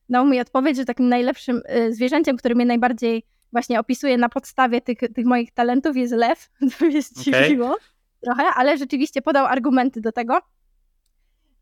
[0.09, 4.81] dał mi odpowiedź, że takim najlepszym y, zwierzęciem, które mnie najbardziej właśnie opisuje na podstawie
[4.81, 6.49] tych, tych moich talentów jest lew.
[6.79, 7.85] To mnie zdziwiło okay.
[8.23, 10.37] Trochę, ale rzeczywiście podał argumenty do tego.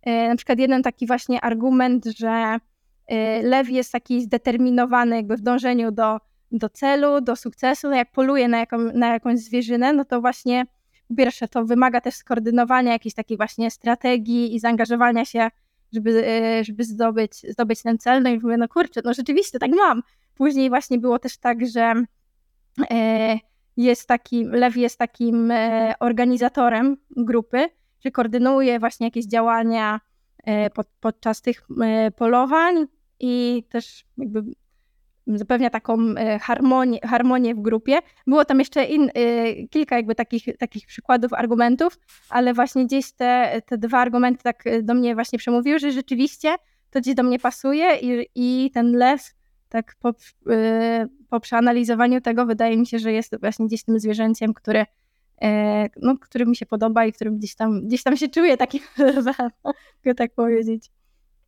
[0.07, 2.57] Y, na przykład jeden taki właśnie argument, że
[3.43, 6.17] lew jest taki zdeterminowany jakby w dążeniu do,
[6.51, 7.89] do celu, do sukcesu.
[7.89, 10.65] No jak poluje na, jaką, na jakąś zwierzynę, no to właśnie
[11.17, 15.49] pierwsze, to wymaga też skoordynowania jakiejś takiej właśnie strategii i zaangażowania się,
[15.93, 18.23] żeby, e, żeby zdobyć, zdobyć ten cel.
[18.23, 20.03] No i mówię, no kurczę, no rzeczywiście tak mam.
[20.35, 21.93] Później właśnie było też tak, że
[22.91, 23.37] e,
[23.83, 27.69] jest taki, Lew jest takim e, organizatorem grupy,
[28.05, 29.99] że koordynuje właśnie jakieś działania
[30.73, 31.67] pod, podczas tych
[32.15, 32.85] polowań
[33.19, 34.43] i też jakby
[35.37, 37.99] zapewnia taką e, harmonię, harmonię w grupie.
[38.27, 41.99] Było tam jeszcze in, e, kilka jakby takich, takich przykładów, argumentów,
[42.29, 46.55] ale właśnie gdzieś te, te dwa argumenty tak e, do mnie właśnie przemówiły, że rzeczywiście
[46.89, 49.35] to gdzieś do mnie pasuje i, i ten les
[49.69, 50.13] tak po,
[50.49, 54.85] e, po przeanalizowaniu tego wydaje mi się, że jest właśnie gdzieś tym zwierzęciem, które
[55.41, 58.81] e, no, który mi się podoba i którym gdzieś tam, gdzieś tam się czuję takim
[60.05, 60.91] mogę tak powiedzieć.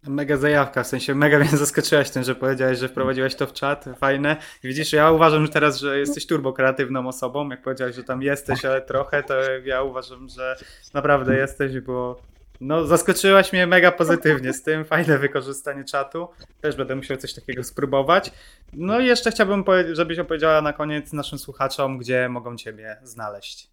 [0.07, 3.85] Mega zajawka, w sensie mega mnie zaskoczyłaś tym, że powiedziałeś, że wprowadziłaś to w czat,
[3.97, 4.37] fajne.
[4.63, 8.65] Widzisz, ja uważam że teraz, że jesteś turbo kreatywną osobą, jak powiedziałeś, że tam jesteś,
[8.65, 9.33] ale trochę, to
[9.65, 10.55] ja uważam, że
[10.93, 12.21] naprawdę jesteś, bo
[12.61, 16.27] no zaskoczyłaś mnie mega pozytywnie z tym, fajne wykorzystanie czatu,
[16.61, 18.31] też będę musiał coś takiego spróbować.
[18.73, 23.71] No i jeszcze chciałbym, żebyś opowiedziała na koniec naszym słuchaczom, gdzie mogą Ciebie znaleźć.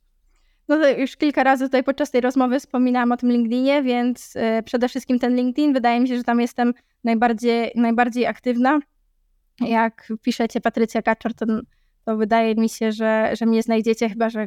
[0.68, 4.88] No już kilka razy tutaj podczas tej rozmowy wspominałam o tym LinkedInie, więc e, przede
[4.88, 6.74] wszystkim ten LinkedIn, wydaje mi się, że tam jestem
[7.04, 8.78] najbardziej, najbardziej aktywna.
[9.60, 11.46] Jak piszecie Patrycja Kaczor, to,
[12.04, 14.46] to wydaje mi się, że, że mnie znajdziecie, chyba że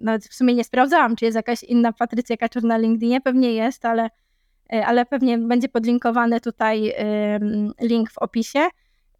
[0.00, 3.84] nawet w sumie nie sprawdzałam, czy jest jakaś inna Patrycja Kaczor na LinkedInie, pewnie jest,
[3.84, 4.10] ale,
[4.72, 6.92] e, ale pewnie będzie podlinkowany tutaj
[7.80, 8.60] link w opisie.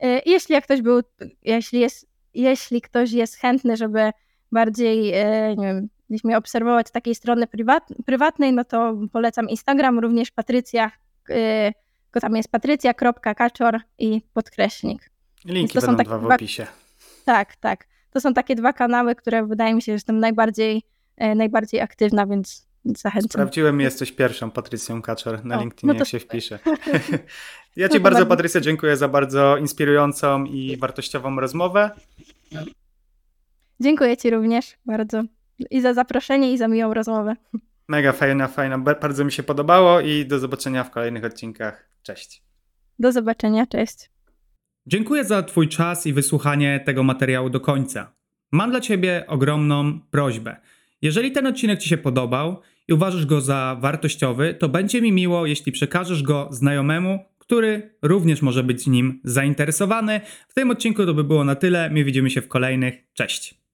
[0.01, 1.01] E, jeśli ktoś był,
[1.43, 4.11] jeśli jest, jeśli ktoś jest chętny, żeby
[4.53, 9.49] bardziej, e, nie wiem, gdzieś mnie obserwować z takiej strony prywat, prywatnej, no to polecam
[9.49, 10.91] Instagram, również Patrycja,
[11.27, 15.11] tylko tam jest patrycja.kaczor i podkreśnik.
[15.45, 16.67] Linki to są takie dwa w opisie.
[17.25, 17.87] Tak, tak.
[18.17, 20.83] To są takie dwa kanały, które wydaje mi się, że jestem najbardziej,
[21.17, 23.31] e, najbardziej aktywna, więc zachęcam.
[23.31, 26.59] Sprawdziłem, jesteś pierwszą Patrycją Kaczor na O, LinkedInie, no to jak się wpisze.
[27.77, 31.91] ja Ci bardzo, Patrycja, dziękuję za bardzo inspirującą i wartościową rozmowę.
[33.81, 35.23] Dziękuję Ci również bardzo
[35.71, 37.37] i za zaproszenie, i za miłą rozmowę.
[37.89, 38.79] Mega fajna, fajna.
[38.79, 41.89] Ba- Bardzo mi się podobało i do zobaczenia w kolejnych odcinkach.
[42.03, 42.43] Cześć.
[42.99, 44.11] Do zobaczenia, cześć.
[44.89, 48.13] Dziękuję za Twój czas i wysłuchanie tego materiału do końca.
[48.53, 50.57] Mam dla Ciebie ogromną prośbę.
[51.03, 55.47] Jeżeli ten odcinek Ci się podobał i uważasz go za wartościowy, to będzie mi miło,
[55.47, 60.21] jeśli przekażesz go znajomemu, który również może być nim zainteresowany.
[60.49, 61.91] W tym odcinku to by było na tyle.
[61.91, 62.95] My widzimy się w kolejnych.
[63.15, 63.66] Cześć.